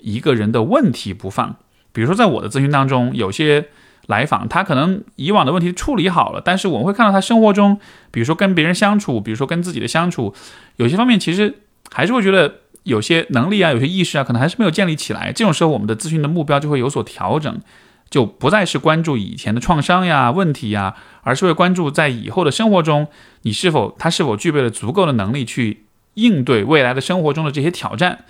[0.00, 1.56] 一个人的问题不放。
[1.92, 3.68] 比如说，在我的咨询当中，有些
[4.06, 7.78] 来访他可能以往的问题处理好了，但是我们会看到他生活中，
[8.10, 10.34] 比如说跟别人相处，比如说跟自己的相处，
[10.76, 11.58] 有些方面其实
[11.92, 15.30] 还是会觉得有些能力啊、有些意识啊，可能还是没有建立起来。
[15.32, 17.60] 这种时候，我们的咨询的目标就会有所调整。
[18.08, 23.08] 就不再是关注以前的创伤呀、问题呀，而是会关注在以后的生活中，
[23.42, 28.24] 你是否他是否具备了足够的能力去应对未来的生活中的这些挑战。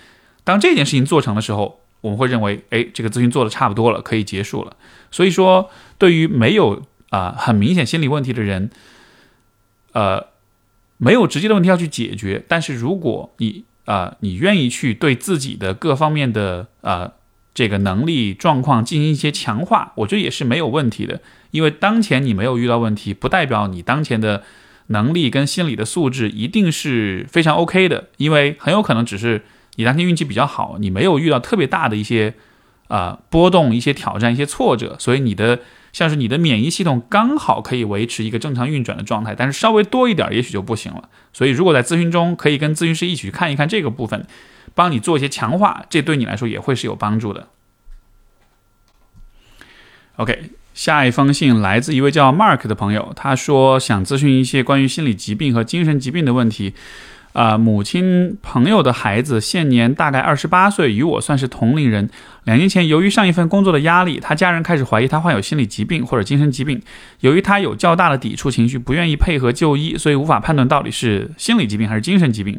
[0.45, 4.75] 当这件事情做成的时候，我们会认为，哎，这个咨询做的差不多了，可以结束了。
[5.11, 8.71] 所以说，对于没有啊很明显心理问题的人，
[9.93, 10.29] 呃，
[10.97, 17.13] 没有直接的问题要去解决，但是如果你啊你愿意去对自己的各方面的啊。
[17.57, 21.23] 这个能力状况进行一些强化，我觉得也是没有问题的。
[21.53, 24.43] 因为当前你没有遇到问题，不代表你当前的
[24.89, 28.11] 能力跟心理的素质一定是非常 OK 的。
[28.19, 29.43] 因为很有可能只是
[29.77, 32.35] 你当天运气比较好，你没有遇到特别大的一些
[32.89, 35.61] 啊波动、一些挑战、一些挫折，所以你的
[35.95, 39.35] 像是你的免疫系统刚好可以维持一个正常运转的状态。
[39.35, 41.09] 但是稍微多一点，也许就不行了。
[41.33, 44.27] 所以如果在咨询中可以跟咨询师一起去看一看这个部分。
[44.77, 47.49] 帮你做一些强化，这对你来说也会是有帮助的。
[50.17, 56.75] OK，下一封信来自一位叫 Mark 的朋友，他说想咨询一些关于心理疾病和精神疾病的问题。
[57.33, 62.09] 啊，母亲朋友的孩子现年大概二十八岁，与我算是同龄人。
[62.45, 66.81] 两年前，由于上一份工作的压力，他家人开始怀疑他患有心理疾病或者精神疾病。
[67.21, 72.59] 由于他有较大的抵触情绪，不愿意配合就医，所以无法判断到底是心理疾病还是精神疾病。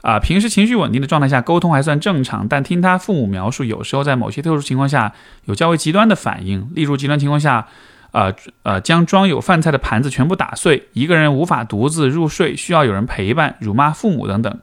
[0.00, 2.46] 啊，平时情绪稳定的状态下，沟通还算正常。
[2.46, 5.12] 但听他父母描述，有时候在某些特殊情况下
[5.46, 7.66] 有较为极端的反应，例如极端情况下，
[8.12, 8.32] 呃
[8.62, 14.58] 呃，将装有饭菜的盘子全部打碎，一个人无法独自入睡，需要有人陪伴，辱骂父母等等。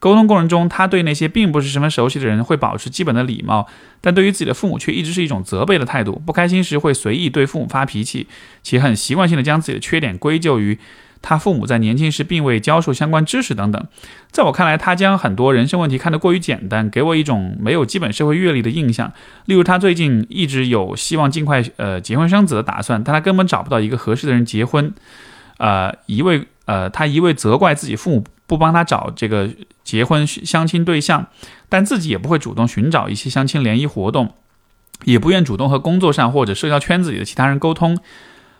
[0.00, 3.66] 沟通过程中，他对那些并不是十分熟悉的人会保持基本的礼貌，
[4.00, 6.22] 但对于自己的父母却一直是一种责备的态度。
[6.24, 8.26] 不开心时会随意对父母发脾气，
[8.62, 10.78] 且很习惯性的将自己的缺点归咎于。
[11.20, 13.86] 他父母在年轻时并未教授相关知识等等，
[14.30, 19.12] 在我看来，他将很多人生问题看得过于简单，给我一种没有基本社会阅历的印象。
[19.46, 24.94] 例如，他最近一直有希望尽快呃结婚生子的打算，但他根本找不到一个合适的人结婚。
[25.58, 29.50] 呃，一味呃，他一味责怪自己父母不帮他找这个
[29.82, 31.26] 结婚相亲对象，
[31.68, 34.34] 但自己也不会主动寻找一些相亲联谊活动，
[35.04, 37.98] 也不愿主动和工作上或者社交圈子里的其他人沟通。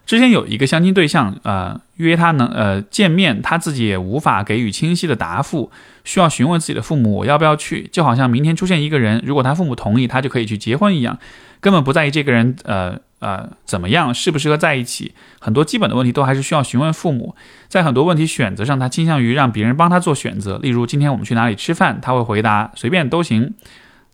[0.08, 5.70] 之前有一个相亲对象，呃，约他能呃见面，他自己也无法给予清晰的答复，
[6.02, 11.18] 需要询问自己的父母我要不要去，就好像明天出现一个人，如果他父母同意，他就可以去结婚一样，
[11.60, 17.36] 根本不在意这个人呃呃怎么样，适不适合在一起，很多基本的问题都还是需要询问父母。
[17.68, 23.52] 在很多问题选择上，他倾向于让别人帮他做选择，例如今天我们去哪里吃饭，他会回答随便都行。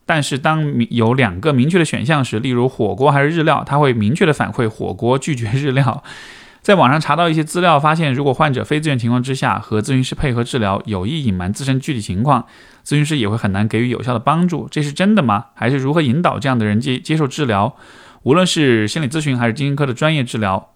[0.06, 6.02] 但是当有两个明确的选项时，例如火锅还是日料，他会明确的反馈火锅，拒绝日料。
[6.60, 12.46] 在网上查到一些资料，发现如果患者非自愿情况之下和咨询师配合治疗，有意隐瞒自身具体情况，
[12.82, 14.66] 咨询师也会很难给予有效的帮助。
[14.70, 15.46] 这是真的吗？
[15.54, 17.76] 还是如何引导这样的人接接受治疗？
[18.22, 20.70] 无论是心理咨询还是精神科的专业治疗，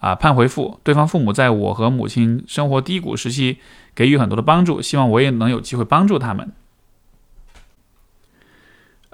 [0.00, 0.80] 啊，盼回复。
[0.82, 3.58] 对方父母在我和母亲生活低谷时期
[3.94, 6.50] 给予很多的帮助，希望我也能有机会帮助他们。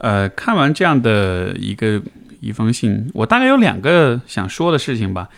[0.01, 2.01] 呃，看完这样的一个
[2.41, 5.29] 一封信，我大概有两个想说的事情吧。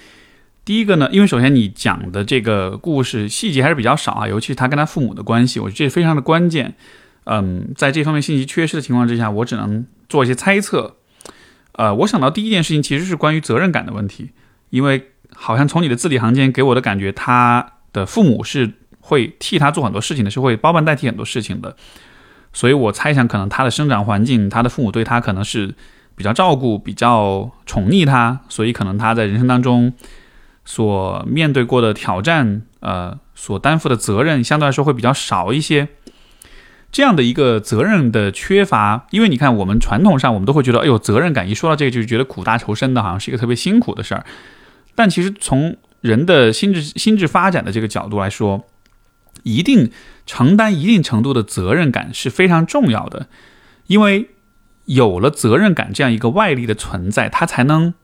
[0.65, 6.75] 第一个呢，因为首先你讲的这个故事细节还是比较少啊，尤其是他跟他父母的关系，我觉得这非常的关键。
[7.25, 10.97] 嗯，在这方面信息缺失的情况之下，我只能做一些猜测。
[11.73, 14.31] 呃，我想到第一件事情其实是关于责任感的问题，
[14.71, 21.77] 因为好像从你的字里行间给我的感觉，他的父母是会替他做很多事情的，是会包办代替很多事情的。
[22.53, 25.75] 所以我猜想，可能他的生长环境，他的父母对他可能是
[26.15, 29.93] 比较照顾、比较宠溺他，所以可能他在人生当中。
[30.65, 35.89] 所面对过的挑战，呃，所担负的责任相对来说会比较少一些。
[36.93, 44.25] 这样的一个责任的缺乏，因为你看，我们传统上我们都会觉得，哎呦，责任感一说到这个，就觉得苦大仇深的，好像是一个特别辛苦的事儿。
[44.95, 48.63] 但其实从人的心智心智发展的这个角度来说，
[49.43, 49.91] 一定
[50.27, 53.29] 承担一定程度的责任感是非常重要的，
[53.87, 54.31] 因为
[54.85, 57.95] 有了责任感这样一个外力的存在，它才能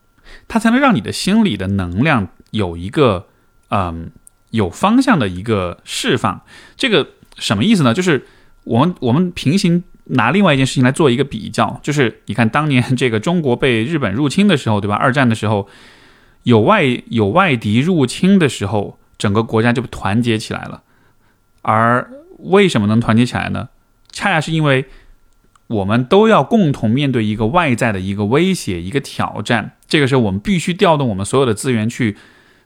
[0.46, 2.28] 它才能让你的心理的能量。
[2.50, 3.26] 有一个，
[3.68, 4.10] 嗯，
[4.52, 6.40] 有方向的一个释放，
[6.78, 7.92] 这个什么意思呢？
[7.92, 8.26] 就是
[8.64, 14.94] 我们我们平行拿另外一件事情来做一个比较，就是你看当年这个中国被日本入侵的时候，对吧？
[14.94, 15.68] 二战的时候，
[16.44, 20.82] 有外有外敌入侵的时候，整个国家就团结起来了。
[21.62, 23.68] 而为什么能团结起来呢？
[24.10, 24.86] 恰恰是因为
[25.66, 29.72] 我们都要共同面对一个外在的一个威胁、一个挑战。
[29.86, 32.16] 这个时候，我们必须调动我们所有的资源去。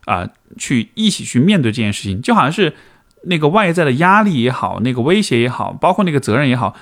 [0.05, 0.29] 啊，
[0.59, 2.75] 去一起去面对这件事情，就好像是
[3.23, 6.75] 那个外在的压力也好，那个威胁也好，包括那个责任也好，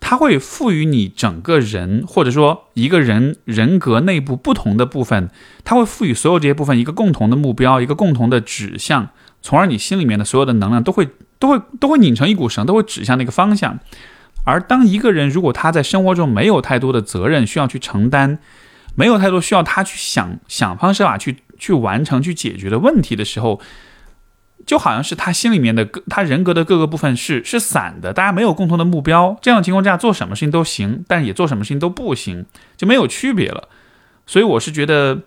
[0.00, 5.30] 它会赋予你整个人，或者说一个人人格内部不同的部分，
[5.62, 9.10] 它会赋予所有这些部分一个共同的目标，一个共同的指向，
[9.40, 11.08] 从而你心里面的所有的能量都会
[11.40, 13.76] 都会都会拧成一股绳，都会指向那个方向。
[14.44, 18.38] 而当一个人如果他在生活中没有太多的责任需要去承担，
[18.94, 21.38] 没有太多需要他去想想方设法去。
[21.60, 23.60] 去完成、去解决的问题的时候，
[24.64, 29.36] 就好像是他心里面的他人格的各个部分是是散的，大家没有共同的目标。
[29.42, 32.46] 这样的情况下，做什么事情都行，但也做什么事情都不行，
[32.78, 33.68] 就没有区别了。
[34.26, 35.20] 所以我是觉得，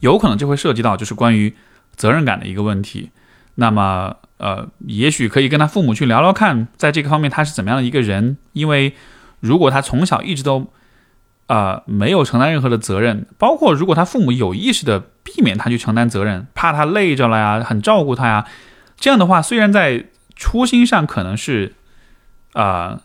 [0.00, 1.54] 有可能就会涉及到就是关于
[1.96, 3.10] 责任感的一个问题。
[3.56, 8.36] 那么，呃，也许可以跟他父母去聊聊看，在这个方面他是怎么样的一个人。
[8.52, 8.92] 因为
[9.38, 10.72] 如果他从小一直都
[11.46, 18.44] 啊，没有承担任何的责任，包括如果他父母有意识的避免他去承担责任，怕他累着了呀，很照顾他呀，
[18.96, 21.74] 这样的话，虽然在初心上可能是
[22.54, 23.02] 啊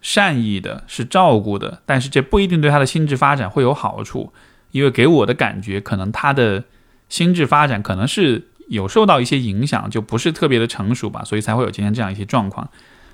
[0.00, 4.32] 善意的，是照顾的，但是这不一定对他的心智发展会有好处，
[4.70, 6.64] 因为给我的感觉，可能他的
[7.10, 12.68] 心智发展可能是有受到一些影响，就不是特别的成熟吧，所以才会有今天这样一些状况。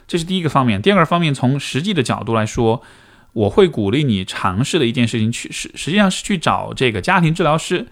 [0.06, 2.82] 这是第一个方面，第二个方面，从实际的角度来说。
[3.34, 7.88] 我会鼓励你尝试的一件事情，去实实际上是去找这个家庭治疗师，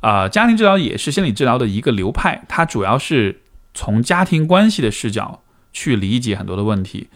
[0.00, 3.40] 啊，家庭治疗也是心理治疗的一个流派，它主要是
[3.72, 5.42] 从家庭关系的视角
[5.72, 7.08] 去理解很多的问题，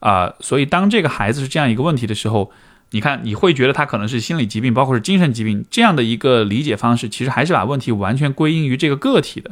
[0.00, 2.52] 啊，所以当这个孩子是这样一个问题的时候，
[2.90, 9.50] 你看你会觉得他可能是心理疾病，包括是精神疾病这样的一个理解方式，其实还是把问题完全归因于这个个体的，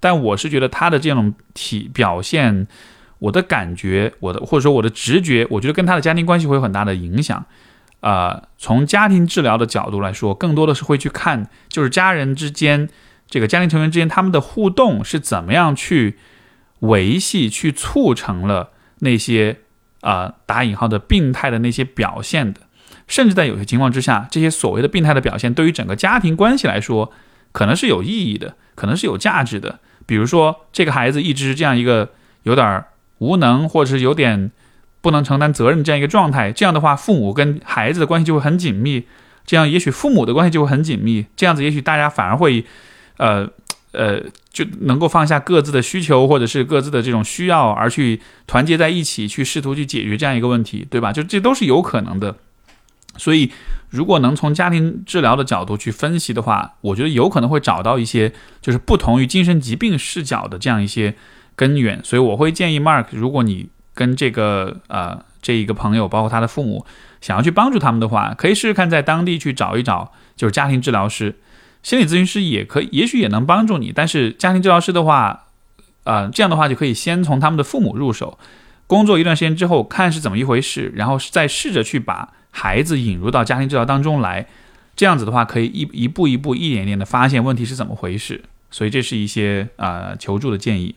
[0.00, 2.66] 但我是觉得他的这种体表现。
[3.20, 7.46] 我的感觉，我的或者说我的直觉，我觉得跟他的家庭关系会有很大的影响。
[8.00, 12.90] 啊，从家庭治疗的角度来说，更多的是会去看，就是家人之间，
[13.30, 16.18] 这个家庭成员之间他们的互动是怎么样去
[16.80, 19.60] 维系、去促成了那些
[20.02, 22.60] 啊打引号的病态的那些表现的。
[23.06, 27.12] 甚至在有些情况之下，这些所谓的病态的表现，对于整个家庭关系来说，
[27.52, 29.78] 可能是有意义的，可能是有价值的。
[30.06, 32.10] 比如说，这个孩子一直这样一个
[32.42, 32.84] 有点。
[33.18, 34.50] 无能或者是有点
[35.00, 39.04] 不能承担责任这样一个状态，这样的话，父母跟孩子的关系就会很紧密。
[39.46, 41.24] 这样，也许父母的关系就会很紧密。
[41.36, 42.64] 这样子，也许大家反而会，
[43.18, 43.48] 呃
[43.92, 44.20] 呃，
[44.52, 51.12] 就能够放下各自的需求或者是各自的这种需要，而去团结在一起，去试图去解决这样一个问题，对吧？
[51.12, 52.36] 就这都是有可能的。
[53.16, 53.50] 所以，
[53.90, 61.14] 如果能从家庭治疗的角度去分析的话，我觉得有可能会找到一些就是不同于精神疾病视角的这样一些。
[61.56, 66.84] 根源，所以我会建议 Mark，如果你跟这个呃这一个朋友，包括他的父母，
[67.20, 71.36] 想要去帮助他们的话，可以试试看在当地去找一找，就是家庭治疗师，
[71.84, 73.92] 心理咨询师也可以，也许也能帮助你。
[73.94, 75.44] 但是家庭治疗师的话，
[76.02, 78.36] 呃，这样的话就可以先从他们的父母入手，
[78.94, 84.46] 工作一段时间之后看是怎么一回事，然后再试着去把孩子引入到家庭治疗当中来。
[84.94, 88.44] 这样子的话，可以一一步一步、一点点的发现问题是怎么回事。
[88.70, 90.94] 所以这是一些啊求助的建议。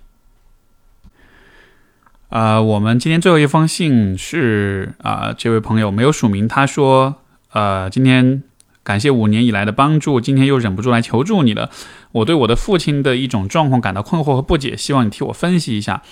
[2.29, 7.15] 啊，我们今天最后一封信是啊，这位朋友没有署名，他说
[7.53, 8.43] 呃，今天
[8.83, 11.71] 感谢五年以来的帮助，今天又忍不住来求助你了。
[12.11, 16.03] 我对我的父亲的一种状况感到困惑和不解，希望你替我分析一下。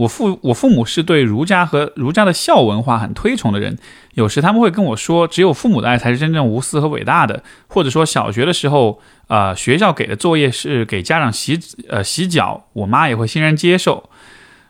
[0.00, 3.76] 我父我父母是对儒家和儒家的孝文化很推崇的人，
[4.14, 8.98] 有时他们会跟我说，只有父母的爱才是真正无私和伟大的，或者说小学的时候，
[9.28, 14.08] 呃，学校给的作业是给家长洗呃洗脚，我妈也会欣然接受，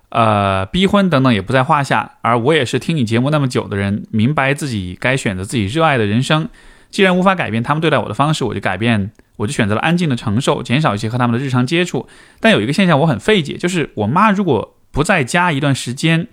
[0.08, 2.14] 呃，逼婚等等也不在话下。
[2.22, 6.48] 而我也是听你节目那么久的人，明白自己该选择自己热爱的人生。
[6.90, 12.08] 既然无法改变他们对待我的方式，我就改变，我就选择了安静的承受，减少一些和他们的日常接触。
[12.40, 16.26] 但有一个现象我很费解，就是我妈如果不在家一段时间，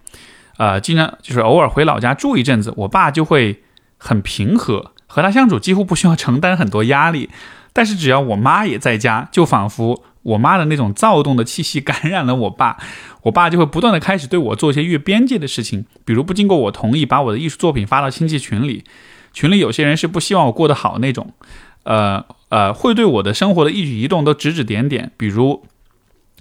[0.57, 3.63] 呃，经常就是偶尔回老家住一阵子，我爸就会
[3.97, 7.29] 很平和，和他相处几乎不需要承担很多压力。
[7.73, 12.77] 但是只要我妈也在家，就仿佛我妈的那种躁动的气息感染了我爸，
[13.23, 18.83] 我爸就会不断的开始对我做一些越边界的事情，比如不经过我同意把我的艺术作品发到亲戚群里，
[19.31, 21.31] 群里有些人是不希望我过得好那种，
[21.83, 25.63] 呃呃，会对我的生活的一举一动都指指点点，比如。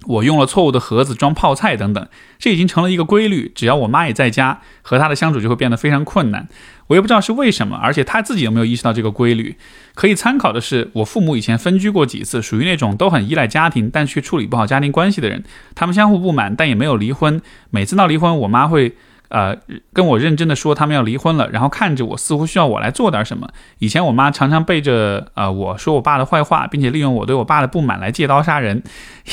[0.07, 2.07] 我用了错误的盒子装泡菜等等，
[2.39, 3.51] 这已经成了一个规律。
[3.53, 6.47] 只要我妈也在家，和她的相处就会变得非常困难。
[6.87, 9.57] 我也不知道是为什么，而且她自己有没有意识到这个规律？
[9.93, 15.43] 可以参考的是，我父母以前分居过几次，属于那种都很依赖家庭，但却处理不好家庭关系的人。
[15.75, 17.41] 他们相互不满，但也没有离婚。
[17.69, 18.95] 每次闹离婚，我妈会。
[19.29, 19.57] 呃，
[19.91, 23.49] 跟我认真的说他们要离婚了，然后看着我，似乎需要我来做点什么。
[23.79, 28.81] 以前我妈常常背着呃我说我爸的坏话，并且利用我对我爸的不满来借刀杀人。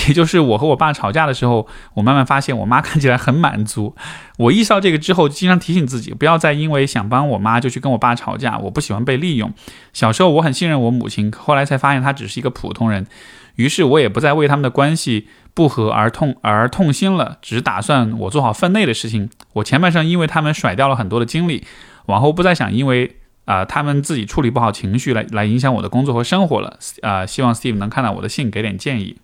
[0.09, 3.95] 也就是我和我爸吵架的时候，我慢慢发现我妈看起来很满足。
[4.37, 8.59] 我意识到这个之后，经常提醒自己不要再因为想帮我妈就去跟我爸吵架。
[8.59, 9.53] 我不喜欢被利用。
[9.93, 13.07] 小时候我很信任我母亲，后来才发现她只是一个普通人。
[13.55, 15.29] 于是我也不再为他们的关系。
[15.55, 19.31] 不和而痛而痛心了，只打算我做好分内的事情。
[19.53, 21.65] 我前半生因为他们甩掉了很多的精力，
[22.07, 26.81] 往后不再想因为啊他们自己处理不好情绪来来影响我的工作和生活了。
[27.03, 29.19] 啊，希望 Steve 能看到我的信，给点建议。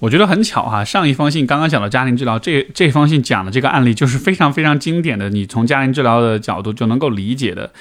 [0.00, 7.72] 我觉得很巧哈，上一封信刚刚讲到家庭治疗，这这封信讲的这个案例就是非常非常经典的，你从家庭治疗的角度就能够理解的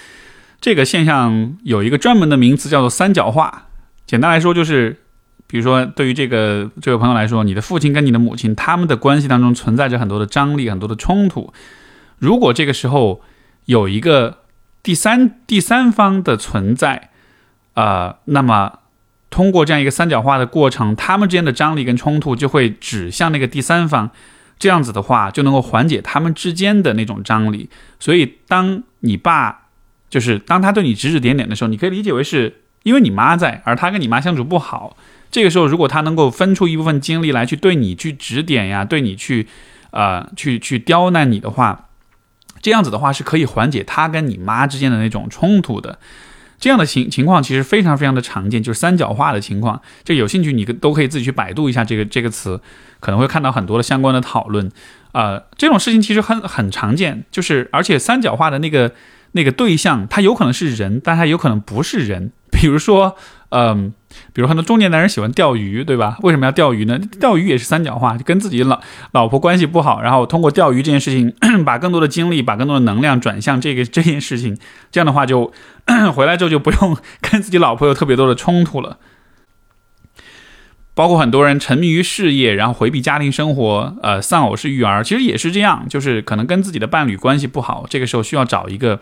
[0.62, 3.68] 这个现象，有一个专门的名词叫做三角化。
[4.06, 5.02] 简单来说就是。
[5.52, 11.52] 比如说，对于这个这位朋友来说，你的父亲跟你的母亲他们的关系当中存在着很多的张力、很多的冲突。
[12.20, 13.24] 如果这个时候
[13.66, 14.43] 有一个
[14.84, 17.10] 第三第三方的存在，
[17.74, 18.74] 啊，那么
[19.32, 24.12] 通过这样一个三角化的过程，他们之间的张力跟冲突就会指向那个第三方，
[24.60, 27.72] 这样子的话就能够缓解他们之间的那种张力。
[28.00, 29.68] 所以，当你爸
[30.12, 34.95] 就是当他对你指指点点的时候，你可以理解为是因为你妈在，而他跟你妈相处不好。
[35.32, 39.48] 这个时候，如果他能够分出一部分精力来去对你去指点呀，对你去，
[39.92, 41.90] 呃，去去刁难你的话，
[42.62, 46.00] 这样子的话是可以缓解他跟你妈之间的那种冲突的。
[46.60, 49.80] 这样的情情况其实非常非常的常见，就是三角化的情况。
[50.04, 52.60] 这有兴趣你都可以自己去百度一下这个这个词，
[53.00, 54.70] 可能会看到很多的相关的讨论。
[55.12, 58.92] 呃，这种事情其实很很常见，就是而且三角化的那个
[59.34, 62.32] 那个对象，他有可能是人，但他有可能不是人。
[62.52, 63.16] 比如说，
[63.50, 63.94] 嗯。
[64.34, 66.18] 比如很多中年男人喜欢钓鱼，对吧？
[66.22, 66.99] 为什么要钓鱼呢？
[67.20, 68.82] 钓鱼也是三角化，就跟自己老
[69.12, 71.34] 老婆关系不好，然后通过钓鱼这件事情，
[71.64, 74.57] 把更多的精力、把更多的能量转向这个 这件事情，
[74.91, 75.53] 这样的话就
[76.16, 78.97] 回来之后就不用跟自己老婆有特别多的冲突了。
[80.95, 88.99] 包括很多人沉迷于事业，然后回避家庭生活，呃，丧偶式育儿，其实也是这样，就是可能跟自己的伴侣关系不好，这个时候需要找一个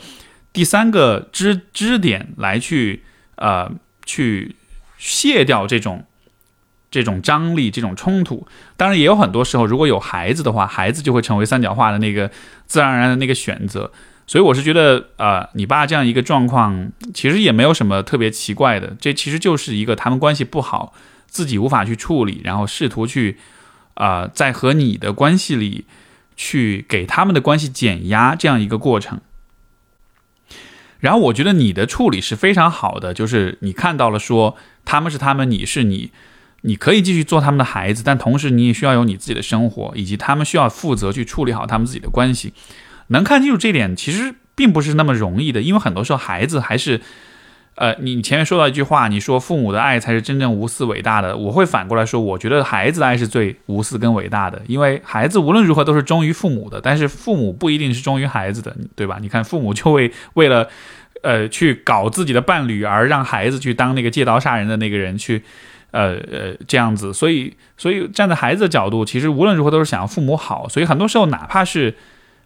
[0.53, 3.03] 第三个支支点来去
[3.37, 3.71] 呃
[4.05, 4.55] 去。
[4.97, 6.05] 卸掉这种
[6.89, 12.31] 这种张力、这种冲突，当然也有很多时候，如果有孩子的话，孩子就会成为三角化的那个
[12.65, 13.91] 自然而然的那个选择。
[14.25, 18.95] 所以我是觉得，呃，你爸这样一个状况，其实也没有什么特别奇怪的。
[18.99, 20.93] 这其实就是一个他们关系不好，
[21.27, 23.37] 自己无法去处理，然后试图去
[23.93, 25.85] 啊，在和你的关系里
[26.35, 29.21] 去给他们的关系减压这样一个过程。
[30.99, 34.57] 然后我觉得你的处理是非常好的，就是你看到了说。
[34.89, 36.13] 他们是他们，你是你，
[36.61, 42.53] 你可以继续做他们的孩子，但同时你也需要有你自己的生活，以及他们需要负责去处理好他们自己的关系。
[43.07, 47.01] 能看清楚这点，其实并不是那么容易的，因为很多时候孩子还是，
[47.77, 59.19] 呃，你前面说到一句话，你说父母的爱才是真正无私伟大的，我会反过来说，我觉得孩子的爱是最无私跟伟大的，因为孩子无论如何都是忠于父母的，但是父母不一定是忠于孩子的，对吧？
[59.21, 60.67] 你看父母就会为了，
[61.21, 65.43] 呃，去搞自己的伴侣而让孩子去当那个借刀杀人的那个人去，
[65.91, 71.93] 呃呃这样子，所以所以站在孩子的角度，其实无论如何都是想要父母好，所以很多时候哪怕是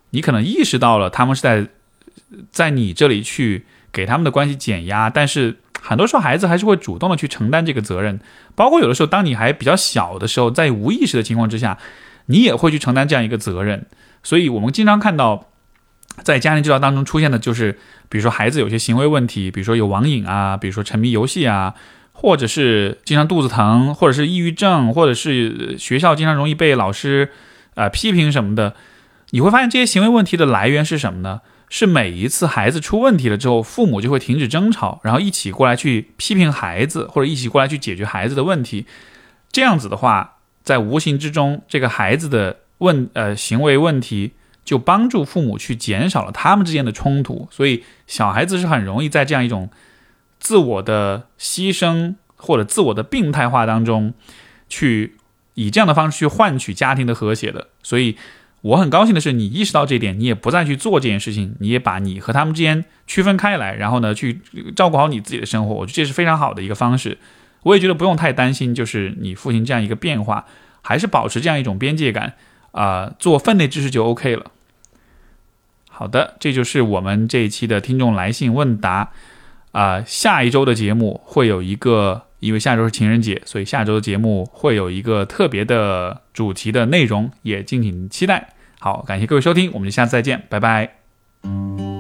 [0.10, 1.68] 你可能意识到了他们是在
[2.52, 3.64] 在你这里去。
[3.92, 8.20] 给他们的关系减压，但是很多时候孩子还是会主动的去承担这个责任，
[8.56, 11.78] 包括有的时候当你还比较小的时候，在无意识的情况之下，
[12.28, 13.86] 你也会去承担这样一个责任。
[14.24, 15.48] 所以，我们经常看到
[16.24, 21.74] 在家庭治疗当中出现的就是，比如说孩子有些行为问题，比如说有网瘾啊，比如说沉迷游戏啊，
[22.14, 27.32] 或者是经常肚子疼，或者是抑郁症，或者是学校经常容易被老师
[27.74, 28.76] 呃批评什么的，
[29.32, 31.42] 你会发现这些行为问题的来源是什么呢？
[31.74, 38.86] 是每一次孩子出问题了之后，父母就会停止争吵，然后一起过来去批评孩子，或者一起过来去解决孩子的问题。
[39.54, 44.34] 这样子的话，在无形之中，这个孩子的问呃行为问题
[44.66, 47.48] 就帮助父母去减少了他们之间的冲突。
[47.50, 49.70] 所以，小孩子是很容易在这样一种
[50.42, 54.14] 自我的牺牲或者自我的病态化当中，
[54.68, 55.16] 去
[55.54, 57.70] 以这样的方式去换取家庭的和谐的。
[57.82, 58.18] 所以。
[58.62, 64.40] 我很高兴的是，你意识到这点，你也不再去做这件事情，你也把你和他们之间区分开来，然后呢，去
[64.76, 65.74] 照顾好你自己的生活。
[65.74, 67.18] 我觉得这是非常好的一个方式。
[67.64, 70.46] 我也觉得不用太担心，就是你父亲这样一个变化，
[70.82, 72.34] 还是保持这样一种边界感
[72.72, 74.52] 啊，做分内之事就 OK 了。
[75.90, 79.12] 好的，这就是我们这一期的听众来信问答
[79.72, 80.04] 啊。
[80.06, 82.28] 下一周的节目会有一个。
[82.42, 88.50] 因为下周是情人节，所以下周的节目会有一个特别的主题的内容，也敬请期待。
[88.80, 91.91] 好，感谢各位收听，我们下次再见，拜拜。